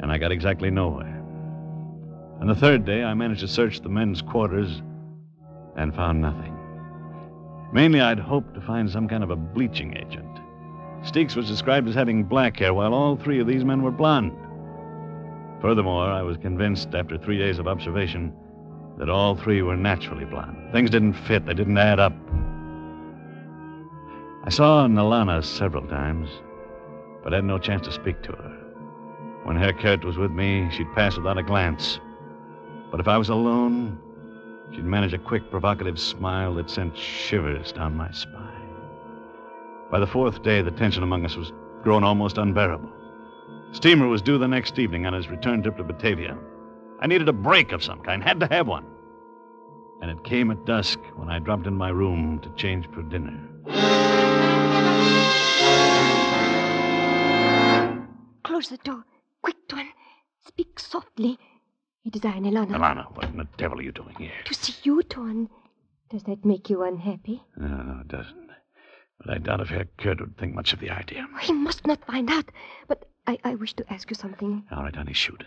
and 0.00 0.10
I 0.10 0.16
got 0.16 0.32
exactly 0.32 0.70
nowhere. 0.70 1.22
And 2.40 2.48
the 2.48 2.54
third 2.54 2.86
day, 2.86 3.04
I 3.04 3.12
managed 3.12 3.40
to 3.42 3.48
search 3.48 3.80
the 3.80 3.90
men's 3.90 4.22
quarters 4.22 4.80
and 5.76 5.94
found 5.94 6.22
nothing. 6.22 6.56
Mainly, 7.70 8.00
I'd 8.00 8.18
hoped 8.18 8.54
to 8.54 8.62
find 8.62 8.88
some 8.88 9.06
kind 9.08 9.22
of 9.22 9.30
a 9.30 9.36
bleaching 9.36 9.94
agent. 9.98 10.38
Steeks 11.04 11.34
was 11.34 11.48
described 11.48 11.88
as 11.88 11.94
having 11.94 12.24
black 12.24 12.58
hair, 12.58 12.72
while 12.72 12.94
all 12.94 13.16
three 13.16 13.40
of 13.40 13.46
these 13.46 13.64
men 13.64 13.82
were 13.82 13.90
blond. 13.90 14.32
Furthermore, 15.60 16.06
I 16.06 16.22
was 16.22 16.36
convinced 16.36 16.94
after 16.94 17.18
three 17.18 17.38
days 17.38 17.58
of 17.58 17.66
observation 17.66 18.32
that 18.98 19.08
all 19.08 19.34
three 19.34 19.62
were 19.62 19.76
naturally 19.76 20.24
blond. 20.24 20.72
Things 20.72 20.90
didn't 20.90 21.14
fit, 21.14 21.46
they 21.46 21.54
didn't 21.54 21.78
add 21.78 21.98
up. 21.98 22.12
I 24.44 24.50
saw 24.50 24.86
Nalana 24.86 25.44
several 25.44 25.86
times, 25.86 26.28
but 27.22 27.32
had 27.32 27.44
no 27.44 27.58
chance 27.58 27.86
to 27.86 27.92
speak 27.92 28.22
to 28.22 28.32
her. 28.32 28.50
When 29.44 29.56
Herr 29.56 29.72
Kurt 29.72 30.04
was 30.04 30.18
with 30.18 30.30
me, 30.30 30.68
she'd 30.70 30.92
pass 30.94 31.16
without 31.16 31.38
a 31.38 31.42
glance. 31.42 31.98
But 32.90 33.00
if 33.00 33.08
I 33.08 33.18
was 33.18 33.28
alone, 33.28 33.98
she'd 34.72 34.84
manage 34.84 35.14
a 35.14 35.18
quick, 35.18 35.50
provocative 35.50 35.98
smile 35.98 36.54
that 36.54 36.70
sent 36.70 36.96
shivers 36.96 37.72
down 37.72 37.96
my 37.96 38.10
spine. 38.12 38.41
By 39.92 40.00
the 40.00 40.06
fourth 40.06 40.42
day, 40.42 40.62
the 40.62 40.70
tension 40.70 41.02
among 41.02 41.26
us 41.26 41.36
was 41.36 41.52
grown 41.82 42.02
almost 42.02 42.38
unbearable. 42.38 42.90
Steamer 43.72 44.08
was 44.08 44.22
due 44.22 44.38
the 44.38 44.48
next 44.48 44.78
evening 44.78 45.04
on 45.04 45.12
his 45.12 45.28
return 45.28 45.62
trip 45.62 45.76
to 45.76 45.84
Batavia. 45.84 46.34
I 47.00 47.06
needed 47.06 47.28
a 47.28 47.32
break 47.34 47.72
of 47.72 47.84
some 47.84 48.00
kind, 48.00 48.22
had 48.22 48.40
to 48.40 48.46
have 48.46 48.66
one. 48.66 48.86
And 50.00 50.10
it 50.10 50.24
came 50.24 50.50
at 50.50 50.64
dusk 50.64 50.98
when 51.16 51.28
I 51.28 51.40
dropped 51.40 51.66
in 51.66 51.74
my 51.74 51.90
room 51.90 52.40
to 52.40 52.48
change 52.56 52.86
for 52.94 53.02
dinner. 53.02 53.38
Close 58.44 58.70
the 58.70 58.78
door. 58.78 59.04
Quick, 59.42 59.68
Tuan. 59.68 59.88
Speak 60.48 60.80
softly. 60.80 61.38
It 62.06 62.16
is 62.16 62.24
I, 62.24 62.38
Nelana. 62.38 62.76
Alana, 62.76 63.14
what 63.14 63.26
in 63.26 63.36
the 63.36 63.46
devil 63.58 63.78
are 63.78 63.82
you 63.82 63.92
doing 63.92 64.16
here? 64.16 64.32
To 64.46 64.54
see 64.54 64.74
you, 64.84 65.02
Tuan. 65.02 65.50
Does 66.08 66.22
that 66.22 66.46
make 66.46 66.70
you 66.70 66.82
unhappy? 66.82 67.42
No, 67.58 67.68
no, 67.68 68.00
it 68.00 68.08
doesn't. 68.08 68.51
But 69.24 69.34
I 69.34 69.38
doubt 69.38 69.60
if 69.60 69.68
Herr 69.68 69.86
Kurt 69.98 70.20
would 70.20 70.36
think 70.36 70.54
much 70.54 70.72
of 70.72 70.80
the 70.80 70.90
idea. 70.90 71.26
He 71.40 71.52
must 71.52 71.86
not 71.86 72.04
find 72.04 72.28
out. 72.30 72.50
But 72.88 73.04
I, 73.26 73.38
I 73.44 73.54
wish 73.54 73.74
to 73.74 73.92
ask 73.92 74.10
you 74.10 74.16
something. 74.16 74.64
All 74.72 74.82
right, 74.82 74.94
honey, 74.94 75.12
shoot. 75.12 75.44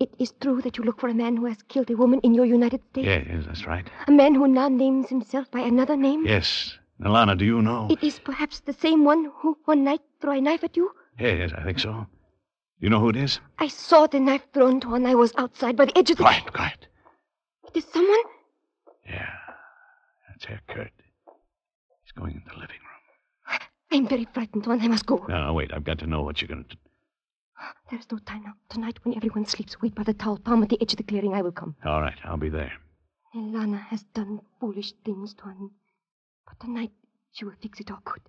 It 0.00 0.12
is 0.18 0.32
true 0.40 0.60
that 0.62 0.76
you 0.76 0.84
look 0.84 1.00
for 1.00 1.08
a 1.08 1.14
man 1.14 1.36
who 1.36 1.46
has 1.46 1.62
killed 1.68 1.90
a 1.90 1.96
woman 1.96 2.20
in 2.20 2.34
your 2.34 2.46
United 2.46 2.82
States? 2.90 3.06
Yeah, 3.06 3.22
yes, 3.26 3.44
that's 3.46 3.66
right. 3.66 3.86
A 4.08 4.10
man 4.12 4.34
who 4.34 4.48
now 4.48 4.68
names 4.68 5.08
himself 5.08 5.50
by 5.50 5.60
another 5.60 5.96
name? 5.96 6.26
Yes. 6.26 6.76
Alana, 7.00 7.36
do 7.36 7.44
you 7.44 7.60
know? 7.62 7.88
It 7.90 8.02
is 8.02 8.18
perhaps 8.18 8.60
the 8.60 8.72
same 8.72 9.04
one 9.04 9.30
who 9.36 9.56
one 9.66 9.84
night 9.84 10.00
threw 10.20 10.32
a 10.32 10.40
knife 10.40 10.64
at 10.64 10.76
you? 10.76 10.90
Yeah, 11.20 11.32
yes, 11.34 11.52
I 11.56 11.62
think 11.62 11.78
so. 11.78 12.06
You 12.80 12.90
know 12.90 13.00
who 13.00 13.10
it 13.10 13.16
is? 13.16 13.40
I 13.58 13.68
saw 13.68 14.06
the 14.06 14.20
knife 14.20 14.42
thrown, 14.52 14.80
Tuan. 14.80 15.06
I 15.06 15.14
was 15.14 15.32
outside 15.36 15.76
by 15.76 15.84
the 15.86 15.96
edge 15.96 16.10
of 16.10 16.16
the. 16.16 16.24
Quiet, 16.24 16.52
quiet. 16.52 16.86
It 17.68 17.78
is 17.78 17.84
someone? 17.92 18.18
Yeah, 19.06 19.30
that's 20.28 20.44
Herr 20.44 20.60
Kurt. 20.68 20.90
He's 22.02 22.12
going 22.12 22.32
in 22.32 22.42
the 22.46 22.54
living 22.58 22.76
room. 22.80 22.83
I'm 23.94 24.08
very 24.08 24.26
frightened, 24.34 24.64
Tuan. 24.64 24.80
I 24.80 24.88
must 24.88 25.06
go. 25.06 25.24
No, 25.28 25.46
no, 25.46 25.52
wait. 25.52 25.72
I've 25.72 25.84
got 25.84 26.00
to 26.00 26.06
know 26.08 26.22
what 26.22 26.40
you're 26.40 26.48
going 26.48 26.64
to 26.64 26.70
do. 26.70 26.76
There's 27.92 28.10
no 28.10 28.18
time 28.18 28.42
now. 28.42 28.54
Tonight, 28.68 28.98
when 29.04 29.14
everyone 29.14 29.46
sleeps, 29.46 29.80
wait 29.80 29.94
by 29.94 30.02
the 30.02 30.12
towel 30.12 30.36
palm 30.36 30.64
at 30.64 30.68
the 30.68 30.82
edge 30.82 30.92
of 30.92 30.96
the 30.96 31.04
clearing. 31.04 31.32
I 31.32 31.42
will 31.42 31.52
come. 31.52 31.76
All 31.84 32.00
right, 32.00 32.18
I'll 32.24 32.36
be 32.36 32.48
there. 32.48 32.72
Elana 33.36 33.78
has 33.84 34.02
done 34.12 34.40
foolish 34.58 34.94
things, 35.04 35.32
Tuan. 35.34 35.70
But 36.44 36.58
tonight, 36.58 36.90
she 37.30 37.44
will 37.44 37.54
fix 37.62 37.78
it 37.78 37.92
all 37.92 38.00
good. 38.04 38.20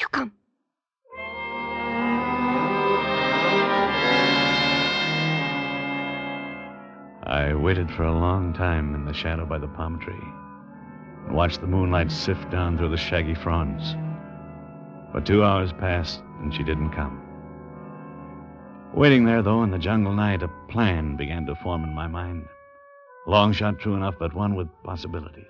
You 0.00 0.06
come. 0.06 0.32
I 7.24 7.54
waited 7.54 7.90
for 7.90 8.04
a 8.04 8.16
long 8.16 8.54
time 8.54 8.94
in 8.94 9.04
the 9.04 9.12
shadow 9.12 9.44
by 9.44 9.58
the 9.58 9.66
palm 9.66 9.98
tree 9.98 10.14
and 11.26 11.34
watched 11.34 11.60
the 11.60 11.66
moonlight 11.66 12.12
sift 12.12 12.48
down 12.50 12.78
through 12.78 12.90
the 12.90 12.96
shaggy 12.96 13.34
fronds. 13.34 13.96
But 15.12 15.26
two 15.26 15.42
hours 15.42 15.72
passed 15.72 16.22
and 16.40 16.54
she 16.54 16.62
didn't 16.62 16.90
come. 16.90 17.22
Waiting 18.94 19.24
there, 19.24 19.42
though, 19.42 19.62
in 19.62 19.70
the 19.70 19.78
jungle 19.78 20.12
night, 20.12 20.42
a 20.42 20.48
plan 20.68 21.16
began 21.16 21.46
to 21.46 21.54
form 21.56 21.84
in 21.84 21.94
my 21.94 22.06
mind. 22.06 22.46
A 23.26 23.30
long 23.30 23.52
shot 23.52 23.78
true 23.78 23.94
enough, 23.94 24.14
but 24.18 24.34
one 24.34 24.54
with 24.54 24.68
possibilities. 24.82 25.46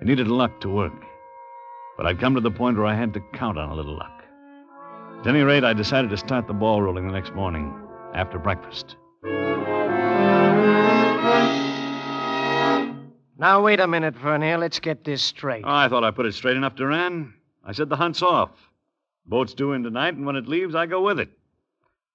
It 0.00 0.06
needed 0.06 0.28
luck 0.28 0.60
to 0.60 0.68
work. 0.68 0.92
But 1.96 2.06
I'd 2.06 2.20
come 2.20 2.34
to 2.34 2.40
the 2.40 2.50
point 2.50 2.76
where 2.76 2.86
I 2.86 2.94
had 2.94 3.12
to 3.14 3.20
count 3.34 3.58
on 3.58 3.70
a 3.70 3.74
little 3.74 3.96
luck. 3.96 4.22
At 5.20 5.26
any 5.26 5.42
rate, 5.42 5.64
I 5.64 5.72
decided 5.72 6.10
to 6.10 6.16
start 6.16 6.46
the 6.46 6.52
ball 6.52 6.82
rolling 6.82 7.06
the 7.06 7.12
next 7.12 7.34
morning 7.34 7.74
after 8.14 8.38
breakfast. 8.38 8.96
Now, 13.38 13.62
wait 13.62 13.80
a 13.80 13.88
minute, 13.88 14.14
Vernier. 14.14 14.56
Let's 14.58 14.78
get 14.78 15.04
this 15.04 15.22
straight. 15.22 15.64
Oh, 15.66 15.70
I 15.70 15.88
thought 15.88 16.04
I 16.04 16.12
put 16.12 16.26
it 16.26 16.34
straight 16.34 16.56
enough, 16.56 16.76
Duran. 16.76 17.34
I 17.64 17.72
said 17.72 17.88
the 17.88 17.96
hunt's 17.96 18.22
off. 18.22 18.50
Boat's 19.26 19.54
due 19.54 19.72
in 19.72 19.82
tonight, 19.82 20.14
and 20.14 20.26
when 20.26 20.36
it 20.36 20.48
leaves, 20.48 20.74
I 20.74 20.86
go 20.86 21.02
with 21.02 21.18
it. 21.18 21.30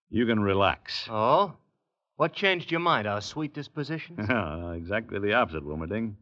You 0.09 0.25
can 0.25 0.39
relax. 0.39 1.07
Oh? 1.09 1.53
What 2.15 2.33
changed 2.33 2.71
your 2.71 2.79
mind? 2.79 3.07
Our 3.07 3.21
sweet 3.21 3.53
disposition? 3.53 4.17
Ah, 4.29 4.71
exactly 4.71 5.19
the 5.19 5.33
opposite, 5.33 5.63
Wilmerding. 5.63 6.15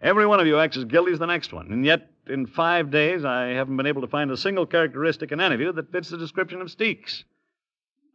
Every 0.00 0.26
one 0.26 0.40
of 0.40 0.46
you 0.46 0.58
acts 0.58 0.76
as 0.76 0.84
guilty 0.84 1.12
as 1.12 1.18
the 1.18 1.26
next 1.26 1.52
one, 1.52 1.72
and 1.72 1.84
yet 1.84 2.10
in 2.26 2.46
five 2.46 2.90
days 2.90 3.24
I 3.24 3.48
haven't 3.48 3.76
been 3.76 3.86
able 3.86 4.02
to 4.02 4.08
find 4.08 4.30
a 4.30 4.36
single 4.36 4.66
characteristic 4.66 5.32
in 5.32 5.40
any 5.40 5.54
of 5.54 5.60
you 5.60 5.72
that 5.72 5.92
fits 5.92 6.10
the 6.10 6.18
description 6.18 6.60
of 6.60 6.68
Steeks. 6.68 7.24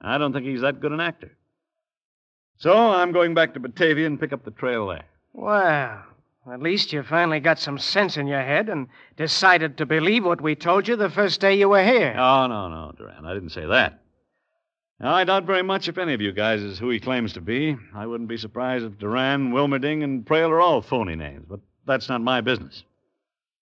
I 0.01 0.17
don't 0.17 0.31
think 0.33 0.45
he's 0.45 0.61
that 0.61 0.79
good 0.79 0.91
an 0.91 0.99
actor. 0.99 1.31
So 2.57 2.73
I'm 2.75 3.11
going 3.11 3.33
back 3.33 3.53
to 3.53 3.59
Batavia 3.59 4.05
and 4.05 4.19
pick 4.19 4.33
up 4.33 4.43
the 4.43 4.51
trail 4.51 4.87
there. 4.87 5.05
Well, 5.33 6.03
at 6.51 6.61
least 6.61 6.93
you 6.93 7.03
finally 7.03 7.39
got 7.39 7.59
some 7.59 7.77
sense 7.77 8.17
in 8.17 8.27
your 8.27 8.41
head 8.41 8.69
and 8.69 8.87
decided 9.17 9.77
to 9.77 9.85
believe 9.85 10.25
what 10.25 10.41
we 10.41 10.55
told 10.55 10.87
you 10.87 10.95
the 10.95 11.09
first 11.09 11.41
day 11.41 11.55
you 11.55 11.69
were 11.69 11.83
here. 11.83 12.15
Oh, 12.17 12.47
no, 12.47 12.69
no, 12.69 12.93
Duran. 12.97 13.25
I 13.25 13.33
didn't 13.33 13.49
say 13.49 13.65
that. 13.65 13.99
Now, 14.99 15.13
I 15.13 15.23
doubt 15.23 15.45
very 15.45 15.61
much 15.63 15.87
if 15.87 15.97
any 15.97 16.13
of 16.13 16.21
you 16.21 16.31
guys 16.31 16.61
is 16.61 16.79
who 16.79 16.89
he 16.89 16.99
claims 16.99 17.33
to 17.33 17.41
be. 17.41 17.77
I 17.95 18.05
wouldn't 18.05 18.29
be 18.29 18.37
surprised 18.37 18.83
if 18.85 18.97
Duran, 18.97 19.51
Wilmerding, 19.51 20.03
and 20.03 20.25
Prale 20.25 20.49
are 20.49 20.59
all 20.59 20.81
phony 20.81 21.15
names, 21.15 21.45
but 21.47 21.61
that's 21.85 22.09
not 22.09 22.21
my 22.21 22.41
business. 22.41 22.83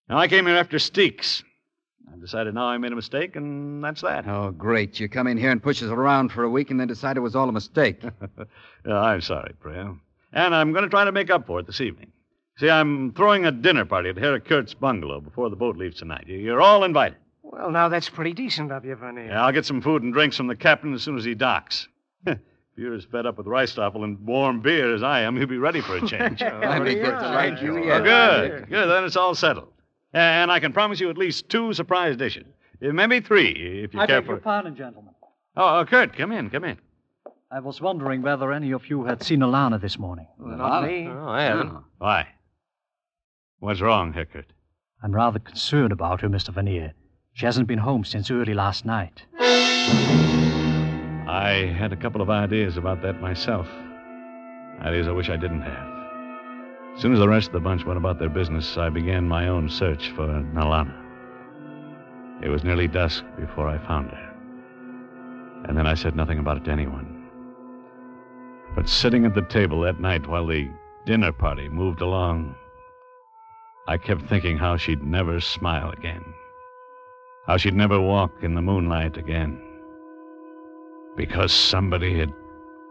Now, 0.09 0.17
I 0.17 0.27
came 0.27 0.47
here 0.47 0.55
after 0.55 0.77
Steeks. 0.77 1.43
I 2.11 2.17
decided 2.17 2.55
now 2.55 2.67
I 2.67 2.77
made 2.77 2.93
a 2.93 2.95
mistake, 2.95 3.35
and 3.35 3.83
that's 3.83 4.01
that. 4.01 4.27
Oh, 4.27 4.51
great. 4.51 4.99
You 4.99 5.09
come 5.09 5.27
in 5.27 5.37
here 5.37 5.51
and 5.51 5.61
push 5.61 5.83
us 5.83 5.89
around 5.89 6.31
for 6.31 6.43
a 6.43 6.49
week 6.49 6.71
and 6.71 6.79
then 6.79 6.87
decide 6.87 7.17
it 7.17 7.21
was 7.21 7.35
all 7.35 7.49
a 7.49 7.53
mistake. 7.53 8.01
Yeah, 8.85 9.01
I'm 9.01 9.19
sorry, 9.19 9.53
Prale. 9.61 9.99
And 10.31 10.55
I'm 10.55 10.71
going 10.71 10.85
to 10.85 10.89
try 10.89 11.03
to 11.03 11.11
make 11.11 11.29
up 11.29 11.45
for 11.45 11.59
it 11.59 11.67
this 11.67 11.81
evening. 11.81 12.13
See, 12.57 12.69
I'm 12.69 13.13
throwing 13.13 13.45
a 13.45 13.51
dinner 13.51 13.85
party 13.85 14.09
at 14.09 14.17
Herr 14.17 14.39
Kurt's 14.39 14.73
bungalow 14.73 15.21
before 15.21 15.49
the 15.49 15.55
boat 15.55 15.77
leaves 15.77 15.97
tonight. 15.97 16.25
You're 16.27 16.61
all 16.61 16.83
invited. 16.83 17.17
Well, 17.43 17.69
now 17.71 17.87
that's 17.87 18.09
pretty 18.09 18.33
decent 18.33 18.71
of 18.71 18.83
you, 18.83 18.95
Vernier. 18.95 19.27
Yeah, 19.27 19.45
I'll 19.45 19.51
get 19.53 19.65
some 19.65 19.81
food 19.81 20.01
and 20.03 20.11
drinks 20.11 20.35
from 20.37 20.47
the 20.47 20.55
captain 20.55 20.93
as 20.93 21.03
soon 21.03 21.17
as 21.17 21.23
he 21.23 21.35
docks. 21.35 21.87
if 22.25 22.37
you're 22.75 22.95
as 22.95 23.05
fed 23.05 23.25
up 23.27 23.37
with 23.37 23.45
rijsttafel 23.45 24.03
and 24.03 24.19
warm 24.25 24.59
beer 24.61 24.93
as 24.93 25.03
I 25.03 25.21
am, 25.21 25.37
he'll 25.37 25.45
be 25.47 25.57
ready 25.59 25.81
for 25.81 25.97
a 25.97 26.01
change. 26.07 26.41
I 26.41 26.83
think 26.83 27.01
that's 27.03 27.23
right, 27.23 27.61
you 27.61 27.77
Oh, 27.77 27.83
yet. 27.83 28.03
good. 28.03 28.69
Good. 28.69 28.87
Then 28.89 29.03
it's 29.03 29.15
all 29.15 29.35
settled. 29.35 29.71
And 30.13 30.51
I 30.51 30.59
can 30.59 30.73
promise 30.73 30.99
you 30.99 31.09
at 31.11 31.17
least 31.17 31.49
two 31.49 31.73
surprise 31.73 32.17
dishes. 32.17 32.45
Uh, 32.83 32.91
Maybe 32.91 33.19
three, 33.21 33.83
if 33.83 33.93
you 33.93 33.99
I 33.99 34.07
care 34.07 34.21
beg 34.21 34.29
your 34.29 34.37
pardon, 34.37 34.75
gentlemen. 34.75 35.13
Oh, 35.55 35.65
uh, 35.79 35.85
Kurt, 35.85 36.15
come 36.17 36.31
in, 36.31 36.49
come 36.49 36.63
in. 36.63 36.77
I 37.51 37.59
was 37.59 37.79
wondering 37.81 38.23
whether 38.23 38.51
any 38.51 38.71
of 38.71 38.89
you 38.89 39.03
had 39.05 39.23
seen 39.23 39.39
Alana 39.39 39.79
this 39.79 39.97
morning. 39.97 40.27
Not 40.39 40.85
me. 40.85 41.07
Oh, 41.07 41.27
I 41.29 41.43
haven't. 41.43 41.73
Why? 41.99 42.27
What's 43.59 43.81
wrong, 43.81 44.13
here, 44.13 44.25
Kurt? 44.25 44.53
I'm 45.01 45.15
rather 45.15 45.39
concerned 45.39 45.91
about 45.91 46.21
her, 46.21 46.29
Mr. 46.29 46.49
Vernier. 46.49 46.93
She 47.33 47.47
hasn't 47.47 47.67
been 47.67 47.79
home 47.79 48.05
since 48.05 48.29
early 48.29 48.53
last 48.53 48.85
night. 48.85 49.23
I 51.27 51.73
had 51.75 51.91
a 51.91 51.95
couple 51.95 52.21
of 52.21 52.29
ideas 52.29 52.77
about 52.77 53.01
that 53.01 53.19
myself. 53.19 53.67
Ideas 54.81 55.07
I 55.07 55.11
wish 55.11 55.29
I 55.29 55.37
didn't 55.37 55.61
have. 55.61 55.87
As 56.95 57.01
soon 57.01 57.13
as 57.13 57.19
the 57.19 57.27
rest 57.27 57.47
of 57.47 57.53
the 57.53 57.59
bunch 57.59 57.83
went 57.83 57.97
about 57.97 58.19
their 58.19 58.29
business, 58.29 58.77
I 58.77 58.89
began 58.89 59.27
my 59.27 59.47
own 59.47 59.69
search 59.69 60.11
for 60.11 60.27
Nalana. 60.27 60.93
It 62.43 62.49
was 62.49 62.63
nearly 62.63 62.87
dusk 62.87 63.23
before 63.39 63.67
I 63.67 63.79
found 63.87 64.11
her. 64.11 64.33
And 65.67 65.75
then 65.75 65.87
I 65.87 65.95
said 65.95 66.15
nothing 66.15 66.37
about 66.37 66.57
it 66.57 66.65
to 66.65 66.71
anyone. 66.71 67.27
But 68.75 68.87
sitting 68.87 69.25
at 69.25 69.33
the 69.33 69.41
table 69.41 69.81
that 69.81 69.99
night 69.99 70.27
while 70.27 70.45
the 70.45 70.69
dinner 71.07 71.31
party 71.31 71.69
moved 71.69 72.01
along, 72.01 72.55
I 73.89 73.97
kept 73.97 74.23
thinking 74.23 74.57
how 74.57 74.75
she'd 74.75 75.01
never 75.01 75.39
smile 75.39 75.91
again. 75.91 76.33
How 77.45 77.55
she'd 77.55 77.73
never 77.73 78.01
walk 78.01 78.31
in 78.41 78.53
the 78.53 78.61
moonlight 78.61 79.15
again. 79.15 79.61
Because 81.15 81.53
somebody 81.53 82.19
had 82.19 82.33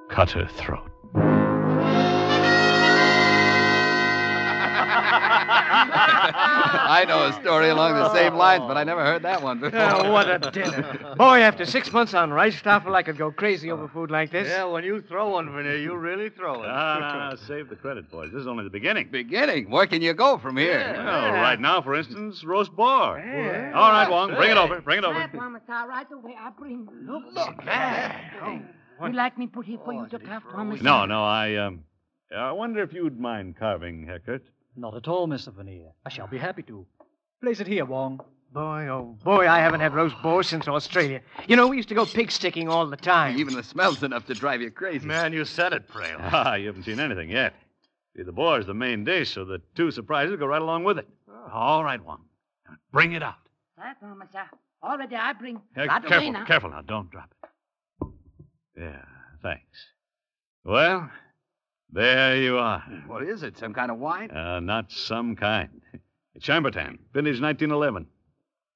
cut 0.09 0.31
her 0.31 0.47
throat. 0.47 0.91
I 6.17 7.05
know 7.07 7.27
a 7.27 7.33
story 7.41 7.69
along 7.69 7.95
the 7.95 8.13
same 8.15 8.35
lines, 8.35 8.65
but 8.67 8.77
I 8.77 8.85
never 8.85 9.05
heard 9.05 9.23
that 9.23 9.43
one 9.43 9.61
before. 9.61 9.81
Oh, 9.81 10.13
what 10.13 10.29
a 10.29 10.51
dinner. 10.51 11.15
Boy, 11.17 11.41
after 11.41 11.65
six 11.67 11.93
months 11.93 12.15
on 12.15 12.31
rijsttafel, 12.31 12.95
I 12.95 13.03
could 13.03 13.17
go 13.19 13.31
crazy 13.31 13.71
over 13.71 13.89
food 13.89 14.11
like 14.11 14.31
this. 14.31 14.49
Yeah, 14.49 14.65
when 14.65 14.85
you 14.85 15.03
throw 15.03 15.31
one, 15.31 15.51
Vernier, 15.51 15.77
you 15.77 15.95
really 15.97 16.31
throw 16.31 16.63
it. 16.63 16.69
Ah, 16.69 17.31
no, 17.31 17.31
no, 17.31 17.37
save 17.47 17.69
the 17.69 17.77
credit, 17.77 18.11
boys. 18.11 18.31
This 18.33 18.41
is 18.41 18.47
only 18.47 18.65
the 18.65 18.71
beginning. 18.71 19.09
Beginning. 19.11 19.71
Where 19.71 19.87
can 19.87 20.03
you 20.03 20.15
go 20.15 20.39
from 20.39 20.57
here? 20.57 20.95
Well, 20.97 21.33
right 21.33 21.61
now, 21.61 21.83
for 21.83 21.95
instance, 21.95 22.45
roast 22.45 22.75
boar. 22.75 23.19
All 23.75 23.91
right, 23.91 24.09
Wong, 24.09 24.35
bring 24.35 24.51
it 24.51 24.57
over. 24.57 24.81
Bring 24.81 24.99
it 24.99 25.05
over. 25.05 25.19
Right, 25.19 25.35
Mama, 25.35 25.61
sir, 25.67 25.87
right 25.89 26.07
away. 26.13 26.35
I 26.39 26.51
bring. 26.51 26.89
Look, 27.03 27.25
look. 27.33 27.55
You 29.03 29.13
like 29.13 29.37
me 29.37 29.47
put 29.47 29.67
here 29.67 29.79
for 29.85 29.93
you 29.93 30.07
to 30.09 30.19
carve, 30.19 30.43
Thomas? 30.51 30.81
No, 30.81 31.05
no, 31.05 31.23
I 31.23 31.57
um, 31.57 31.85
I 32.35 32.53
wonder 32.53 32.83
if 32.83 32.93
you'd 32.93 33.19
mind 33.21 33.57
carving, 33.57 34.07
Heckert. 34.07 34.43
Not 34.77 34.95
at 34.95 35.09
all, 35.09 35.27
Mr. 35.27 35.53
Vernier. 35.53 35.93
I 36.05 36.11
shall 36.11 36.27
be 36.27 36.39
happy 36.39 36.63
to. 36.65 36.87
Place 37.43 37.61
it 37.61 37.67
here, 37.67 37.85
Wong. 37.85 38.21
Boy, 38.53 38.87
oh 38.89 39.17
boy, 39.25 39.49
I 39.49 39.59
haven't 39.59 39.81
had 39.81 39.95
roast 39.95 40.15
boar 40.23 40.43
since 40.43 40.69
Australia. 40.69 41.21
You 41.47 41.57
know, 41.57 41.67
we 41.67 41.77
used 41.77 41.89
to 41.89 41.95
go 41.95 42.07
pig 42.07 42.31
sticking 42.31 42.69
all 42.69 42.87
the 42.87 42.97
time. 42.97 43.37
Even 43.39 43.55
the 43.55 43.63
smell's 43.63 44.03
enough 44.03 44.27
to 44.27 44.35
drive 44.35 44.63
you 44.63 44.71
crazy. 44.71 45.07
Man, 45.07 45.33
you 45.33 45.45
said 45.45 45.73
it, 45.73 45.89
Prale. 45.89 46.19
Ah, 46.21 46.55
you 46.55 46.69
haven't 46.69 46.85
seen 46.85 47.01
anything 47.01 47.29
yet. 47.31 47.55
See, 48.17 48.23
the 48.23 48.33
boar's 48.33 48.65
the 48.67 48.73
main 48.73 49.05
dish, 49.05 49.35
so 49.35 49.45
the 49.45 49.61
two 49.75 49.91
surprises 49.91 50.37
go 50.39 50.47
right 50.47 50.63
along 50.63 50.85
with 50.85 50.99
it. 50.99 51.09
All 51.53 51.85
right, 51.85 52.03
Wong. 52.03 52.23
Now, 52.67 52.77
Bring 52.93 53.13
it 53.13 53.23
out. 53.23 53.35
Right, 53.77 53.97
Mama, 54.01 54.27
sir. 54.33 54.45
Already 54.83 55.17
I 55.17 55.33
bring. 55.35 55.57
Uh, 55.77 55.87
right 55.87 56.01
away 56.03 56.09
careful, 56.09 56.33
now. 56.33 56.45
careful 56.45 56.71
now. 56.71 56.81
Don't 56.83 57.11
drop 57.11 57.35
it. 57.43 58.09
Yeah, 58.79 59.03
thanks. 59.43 59.87
Well, 60.65 61.11
there 61.91 62.37
you 62.37 62.59
are. 62.59 62.81
What 63.07 63.23
is 63.23 63.43
it? 63.43 63.59
Some 63.59 63.73
kind 63.75 63.91
of 63.91 63.99
wine? 63.99 64.31
Uh, 64.31 64.61
not 64.61 64.91
some 64.91 65.37
kind. 65.37 65.81
It's 66.35 66.47
Chambertin, 66.47 66.99
vintage 67.15 67.41
1911. 67.41 68.07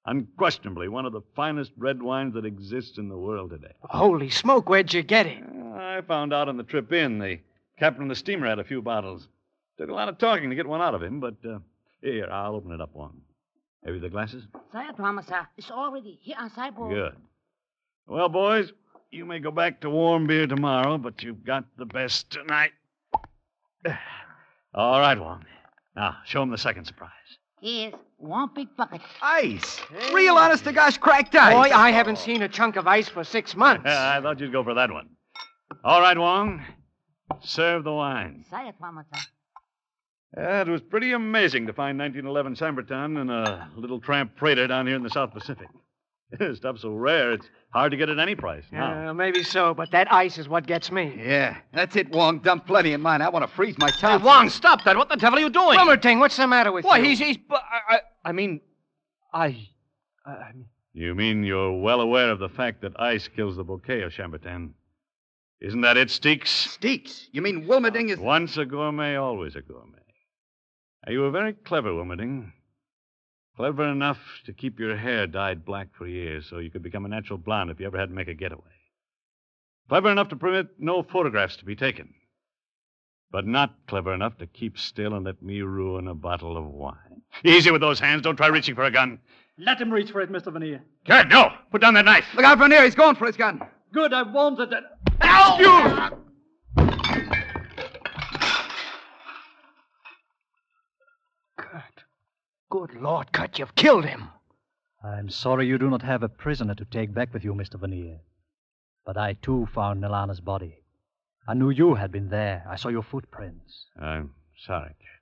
Unquestionably 0.07 0.89
one 0.89 1.05
of 1.05 1.13
the 1.13 1.21
finest 1.37 1.73
red 1.77 2.03
wines 2.03 2.35
that 2.35 2.47
exists 2.47 2.97
in 2.97 3.09
the 3.09 3.19
world 3.19 3.51
today. 3.51 3.75
Holy 3.83 4.31
smoke, 4.31 4.69
where'd 4.69 4.93
you 4.95 5.03
get 5.03 5.27
it? 5.27 5.43
I 5.75 6.01
found 6.07 6.33
out 6.33 6.49
on 6.49 6.57
the 6.57 6.63
trip 6.63 6.93
in. 6.93 7.19
The 7.19 7.39
captain 7.79 8.05
of 8.05 8.09
the 8.09 8.15
steamer 8.15 8.47
had 8.47 8.59
a 8.59 8.65
few 8.65 8.81
bottles. 8.81 9.29
Took 9.79 9.91
a 9.91 9.95
lot 9.95 10.09
of 10.09 10.17
talking 10.19 10.49
to 10.51 10.57
get 10.57 10.67
one 10.67 10.81
out 10.81 10.95
of 10.95 11.03
him, 11.03 11.21
but 11.21 11.35
uh, 11.47 11.59
here, 12.03 12.29
I'll 12.31 12.55
open 12.55 12.73
it 12.73 12.81
up 12.81 12.95
one. 12.95 13.21
Have 13.85 13.95
you 13.95 14.01
the 14.01 14.09
glasses? 14.09 14.45
Say 14.73 14.81
it, 14.87 14.99
Mama, 14.99 15.23
sir. 15.23 15.47
It's 15.57 15.71
already 15.71 16.19
here 16.23 16.37
on 16.39 16.51
sideboard. 16.51 16.95
Good. 16.95 17.17
Well, 18.07 18.29
boys, 18.29 18.73
you 19.11 19.25
may 19.27 19.39
go 19.39 19.51
back 19.51 19.81
to 19.81 19.91
warm 19.91 20.27
beer 20.27 20.47
tomorrow, 20.47 20.99
but 20.99 21.23
you've 21.23 21.45
got 21.45 21.65
the 21.77 21.87
best 21.87 22.31
tonight. 22.31 22.73
All 24.75 25.01
right, 25.01 25.19
Wong. 25.19 25.45
Now, 25.97 26.17
show 26.25 26.43
him 26.43 26.51
the 26.51 26.59
second 26.59 26.85
surprise. 26.85 27.11
Here's 27.61 27.95
one 28.17 28.51
big 28.55 28.69
bucket. 28.77 29.01
Ice. 29.21 29.81
Real 30.13 30.37
honest 30.37 30.65
to 30.65 30.73
gosh 30.73 30.99
cracked 30.99 31.35
ice. 31.35 31.55
Boy, 31.55 31.75
I 31.75 31.91
haven't 31.91 32.19
seen 32.19 32.43
a 32.43 32.49
chunk 32.49 32.77
of 32.77 32.87
ice 32.87 33.09
for 33.09 33.25
six 33.25 33.55
months. 33.55 33.85
I 33.87 34.21
thought 34.21 34.41
you'd 34.41 34.53
go 34.53 34.65
for 34.65 34.75
that 34.75 34.91
one. 34.91 35.11
All 35.85 36.01
right, 36.01 36.17
Wong. 36.17 36.65
Serve 37.43 37.85
the 37.85 37.93
wine. 37.93 38.45
Say 38.51 38.69
it, 38.69 38.75
Mama, 38.81 39.05
sir. 39.13 39.21
Yeah, 40.37 40.61
it 40.63 40.69
was 40.69 40.81
pretty 40.81 41.13
amazing 41.13 41.67
to 41.67 41.73
find 41.73 41.99
1911 41.99 42.55
Chambertin 42.55 43.21
in 43.21 43.31
a 43.31 43.69
little 43.77 44.01
tramp 44.01 44.39
freighter 44.39 44.67
down 44.67 44.87
here 44.87 44.97
in 44.97 45.03
the 45.03 45.11
South 45.11 45.33
Pacific. 45.33 45.69
Stuff's 46.55 46.83
so 46.83 46.91
rare, 46.91 47.33
it's 47.33 47.47
hard 47.71 47.91
to 47.91 47.97
get 47.97 48.09
at 48.09 48.19
any 48.19 48.35
price. 48.35 48.65
now. 48.71 49.11
Uh, 49.11 49.15
maybe 49.15 49.43
so, 49.43 49.75
but 49.75 49.91
that 49.91 50.13
ice 50.13 50.39
is 50.39 50.49
what 50.49 50.67
gets 50.67 50.93
me. 50.93 51.15
Yeah, 51.19 51.57
that's 51.73 51.97
it, 51.97 52.11
Wong. 52.11 52.39
Dump 52.39 52.67
plenty 52.67 52.93
in 52.93 53.01
mine. 53.01 53.21
I 53.23 53.29
want 53.29 53.49
to 53.49 53.55
freeze 53.55 53.77
my 53.79 53.91
tongue. 53.91 54.23
Wong, 54.23 54.49
stop 54.49 54.85
that. 54.85 54.97
What 54.97 55.09
the 55.09 55.17
devil 55.17 55.39
are 55.39 55.43
you 55.43 55.51
doing? 55.51 55.79
Wilmerding, 55.79 56.21
what's 56.21 56.37
the 56.37 56.47
matter 56.47 56.73
with 56.73 56.85
Why, 56.85 56.99
you? 56.99 57.03
Why, 57.03 57.09
he's. 57.09 57.19
he's 57.19 57.37
but 57.37 57.63
I, 57.71 57.95
I, 57.97 58.01
I 58.27 58.33
mean. 58.33 58.61
I. 59.33 59.69
I, 60.25 60.31
I 60.31 60.53
mean. 60.53 60.67
You 60.93 61.15
mean 61.15 61.45
you're 61.45 61.73
well 61.81 62.01
aware 62.01 62.31
of 62.31 62.39
the 62.41 62.49
fact 62.49 62.83
that 62.83 62.99
ice 63.01 63.29
kills 63.29 63.57
the 63.57 63.65
bouquet 63.65 64.03
of 64.03 64.13
Chambertin? 64.13 64.71
Isn't 65.61 65.83
that 65.83 65.97
it, 65.97 66.09
Steeks? 66.09 66.47
Steeks? 66.79 67.27
You 67.33 67.43
mean 67.43 67.67
Wilmerding 67.67 68.11
is. 68.11 68.19
Once 68.19 68.57
a 68.57 68.65
gourmet, 68.65 69.17
always 69.17 69.57
a 69.57 69.63
gourmet. 69.63 69.99
Now, 71.07 71.13
you 71.13 71.21
were 71.21 71.31
very 71.31 71.53
clever, 71.53 71.91
Wilmerding. 71.91 72.53
Clever 73.57 73.89
enough 73.89 74.19
to 74.47 74.53
keep 74.53 74.79
your 74.81 74.97
hair 74.97 75.27
dyed 75.27 75.65
black 75.65 75.89
for 75.93 76.07
years 76.07 76.47
so 76.49 76.59
you 76.59 76.71
could 76.71 76.83
become 76.83 77.05
a 77.05 77.09
natural 77.09 77.39
blonde 77.39 77.71
if 77.71 77.81
you 77.81 77.87
ever 77.87 77.99
had 77.99 78.09
to 78.09 78.15
make 78.15 78.29
a 78.29 78.35
getaway. 78.35 78.63
Clever 79.89 80.11
enough 80.11 80.29
to 80.29 80.37
permit 80.37 80.69
no 80.79 81.03
photographs 81.03 81.57
to 81.57 81.65
be 81.65 81.77
taken. 81.77 82.15
But 83.33 83.47
not 83.47 83.75
clever 83.87 84.15
enough 84.15 84.39
to 84.39 84.47
keep 84.47 84.79
still 84.79 85.15
and 85.15 85.25
let 85.25 85.43
me 85.43 85.61
ruin 85.63 86.09
a 86.09 86.15
bottle 86.15 86.57
of 86.57 86.65
wine. 86.65 87.23
Easy 87.45 87.71
with 87.71 87.81
those 87.81 88.01
hands. 88.01 88.23
Don't 88.23 88.37
try 88.37 88.49
reaching 88.49 88.75
for 88.75 88.85
a 88.85 88.91
gun. 88.91 89.19
Let 89.59 89.81
him 89.81 89.93
reach 89.93 90.11
for 90.11 90.21
it, 90.21 90.33
Mr. 90.33 90.53
Vernier. 90.53 90.81
Good, 91.05 91.29
no! 91.29 91.53
Put 91.71 91.81
down 91.81 91.95
that 91.95 92.05
knife. 92.05 92.25
Look 92.35 92.45
out, 92.45 92.59
Vernier. 92.59 92.85
He's 92.85 92.95
going 92.95 93.17
for 93.17 93.27
his 93.27 93.37
gun. 93.37 93.61
Good, 93.93 94.13
I 94.13 94.23
wanted 94.23 94.73
it. 94.73 94.85
Ow! 95.23 96.09
You! 96.11 96.17
Good 102.71 102.95
Lord, 102.95 103.33
Cut, 103.33 103.59
you've 103.59 103.75
killed 103.75 104.05
him. 104.05 104.29
I'm 105.03 105.29
sorry 105.29 105.67
you 105.67 105.77
do 105.77 105.91
not 105.91 106.03
have 106.03 106.23
a 106.23 106.29
prisoner 106.29 106.75
to 106.77 106.85
take 106.85 107.13
back 107.13 107.35
with 107.35 107.43
you, 107.43 107.53
Mr. 107.53 107.81
Veneer. 107.81 108.21
But 109.05 109.17
I 109.17 109.33
too 109.33 109.67
found 109.75 110.01
Nilana's 110.01 110.39
body. 110.41 110.77
I 111.49 111.55
knew 111.55 111.71
you 111.71 111.97
had 111.97 112.13
been 112.13 112.29
there. 112.29 112.65
I 112.69 112.77
saw 112.77 112.89
your 112.89 113.03
footprints. 113.03 113.87
I'm 114.01 114.35
sorry, 114.67 114.91
Cat. 114.91 115.21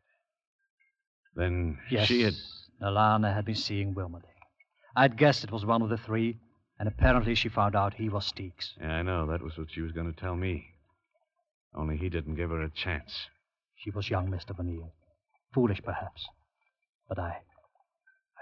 Then 1.36 1.78
Yes, 1.90 2.08
she 2.08 2.22
had. 2.22 2.34
Nilana 2.82 3.34
had 3.34 3.46
been 3.46 3.54
seeing 3.54 3.94
Wilmerding. 3.94 4.24
I'd 4.94 5.16
guessed 5.16 5.42
it 5.42 5.50
was 5.50 5.64
one 5.64 5.80
of 5.80 5.88
the 5.88 5.96
three, 5.96 6.38
and 6.78 6.86
apparently 6.86 7.34
she 7.34 7.48
found 7.48 7.74
out 7.74 7.94
he 7.94 8.10
was 8.10 8.30
Steeks. 8.30 8.74
Yeah, 8.78 8.96
I 8.96 9.02
know. 9.02 9.26
That 9.26 9.42
was 9.42 9.56
what 9.56 9.70
she 9.70 9.80
was 9.80 9.92
going 9.92 10.12
to 10.12 10.20
tell 10.20 10.36
me. 10.36 10.66
Only 11.74 11.96
he 11.96 12.10
didn't 12.10 12.34
give 12.34 12.50
her 12.50 12.60
a 12.60 12.70
chance. 12.70 13.28
She 13.76 13.90
was 13.90 14.10
young, 14.10 14.28
Mr. 14.28 14.54
Veneer. 14.54 14.90
Foolish, 15.54 15.80
perhaps. 15.82 16.26
But 17.08 17.18
I. 17.18 17.38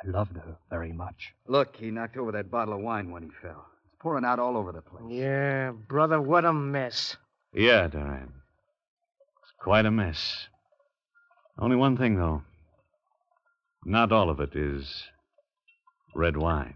I 0.02 0.08
loved 0.08 0.36
her 0.36 0.56
very 0.70 0.92
much. 0.92 1.32
Look, 1.46 1.76
he 1.76 1.90
knocked 1.90 2.16
over 2.16 2.32
that 2.32 2.50
bottle 2.50 2.74
of 2.74 2.80
wine 2.80 3.10
when 3.10 3.22
he 3.22 3.30
fell. 3.40 3.66
It's 3.86 3.96
pouring 3.98 4.24
out 4.24 4.38
all 4.38 4.56
over 4.56 4.72
the 4.72 4.82
place. 4.82 5.04
Yeah, 5.08 5.70
brother, 5.70 6.20
what 6.20 6.44
a 6.44 6.52
mess. 6.52 7.16
Yeah, 7.54 7.88
Duran. 7.88 8.32
It's 9.42 9.52
quite 9.58 9.86
a 9.86 9.90
mess. 9.90 10.48
Only 11.58 11.76
one 11.76 11.96
thing, 11.96 12.16
though. 12.16 12.42
Not 13.84 14.12
all 14.12 14.28
of 14.28 14.40
it 14.40 14.54
is 14.54 15.04
red 16.14 16.36
wine. 16.36 16.74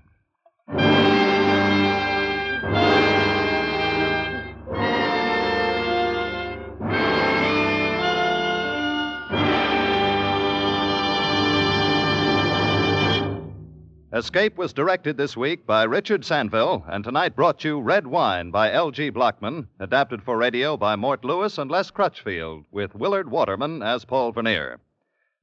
Escape 14.12 14.58
was 14.58 14.72
directed 14.72 15.16
this 15.16 15.36
week 15.36 15.64
by 15.64 15.84
Richard 15.84 16.22
Sanville, 16.22 16.82
and 16.88 17.04
tonight 17.04 17.36
brought 17.36 17.62
you 17.62 17.80
Red 17.80 18.08
Wine 18.08 18.50
by 18.50 18.72
L.G. 18.72 19.10
Blochman, 19.10 19.68
adapted 19.78 20.20
for 20.20 20.36
radio 20.36 20.76
by 20.76 20.96
Mort 20.96 21.24
Lewis 21.24 21.58
and 21.58 21.70
Les 21.70 21.92
Crutchfield, 21.92 22.64
with 22.72 22.96
Willard 22.96 23.30
Waterman 23.30 23.84
as 23.84 24.04
Paul 24.04 24.32
Vernier. 24.32 24.80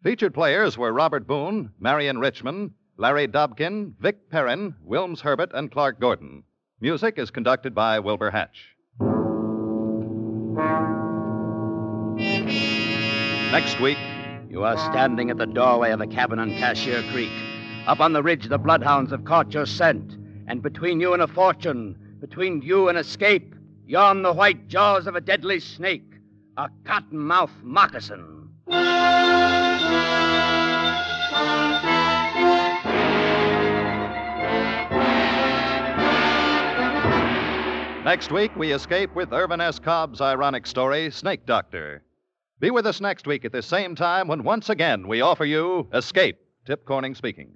Featured 0.04 0.34
players 0.34 0.78
were 0.78 0.92
Robert 0.92 1.26
Boone, 1.26 1.72
Marion 1.80 2.18
Richmond, 2.18 2.72
Larry 2.98 3.26
Dobkin, 3.26 3.94
Vic 4.02 4.30
Perrin, 4.30 4.76
Wilms 4.86 5.22
Herbert, 5.22 5.52
and 5.54 5.72
Clarke 5.72 6.02
Gordon. 6.02 6.44
Music 6.82 7.18
is 7.18 7.32
conducted 7.32 7.74
by 7.74 8.00
Wilbur 8.00 8.32
Hatch. 8.32 8.76
Next 13.50 13.80
week, 13.80 13.98
You 14.50 14.64
are 14.64 14.78
standing 14.92 15.30
at 15.30 15.38
the 15.38 15.46
doorway 15.46 15.92
of 15.92 16.02
a 16.02 16.08
cabin 16.08 16.40
on 16.40 16.52
Cashier 16.52 17.04
Creek. 17.12 17.47
Up 17.88 18.02
on 18.02 18.12
the 18.12 18.22
ridge, 18.22 18.50
the 18.50 18.58
bloodhounds 18.58 19.12
have 19.12 19.24
caught 19.24 19.54
your 19.54 19.66
scent. 19.66 20.18
And 20.48 20.62
between 20.62 21.00
you 21.00 21.14
and 21.14 21.22
a 21.22 21.28
fortune, 21.28 21.98
between 22.20 22.62
you 22.62 22.90
and 22.90 22.98
escape, 22.98 23.56
yawn 23.86 24.24
the 24.24 24.34
white 24.34 24.68
jaws 24.68 25.08
of 25.08 25.16
a 25.16 25.22
deadly 25.22 25.62
snake, 25.62 26.16
a 26.58 26.68
cottonmouth 26.84 27.64
moccasin. 27.64 28.50
Next 38.04 38.34
week, 38.34 38.54
we 38.58 38.74
escape 38.74 39.16
with 39.16 39.32
Irvin 39.32 39.62
S. 39.62 39.80
Cobb's 39.80 40.20
ironic 40.20 40.68
story, 40.68 41.10
Snake 41.10 41.46
Doctor. 41.46 42.04
Be 42.60 42.70
with 42.70 42.86
us 42.86 43.00
next 43.00 43.28
week 43.28 43.46
at 43.46 43.54
this 43.54 43.66
same 43.66 43.96
time 43.96 44.28
when 44.28 44.44
once 44.44 44.70
again 44.70 45.08
we 45.08 45.22
offer 45.22 45.46
you 45.46 45.88
Escape. 45.94 46.38
Tip 46.66 46.84
Corning 46.84 47.16
speaking. 47.16 47.56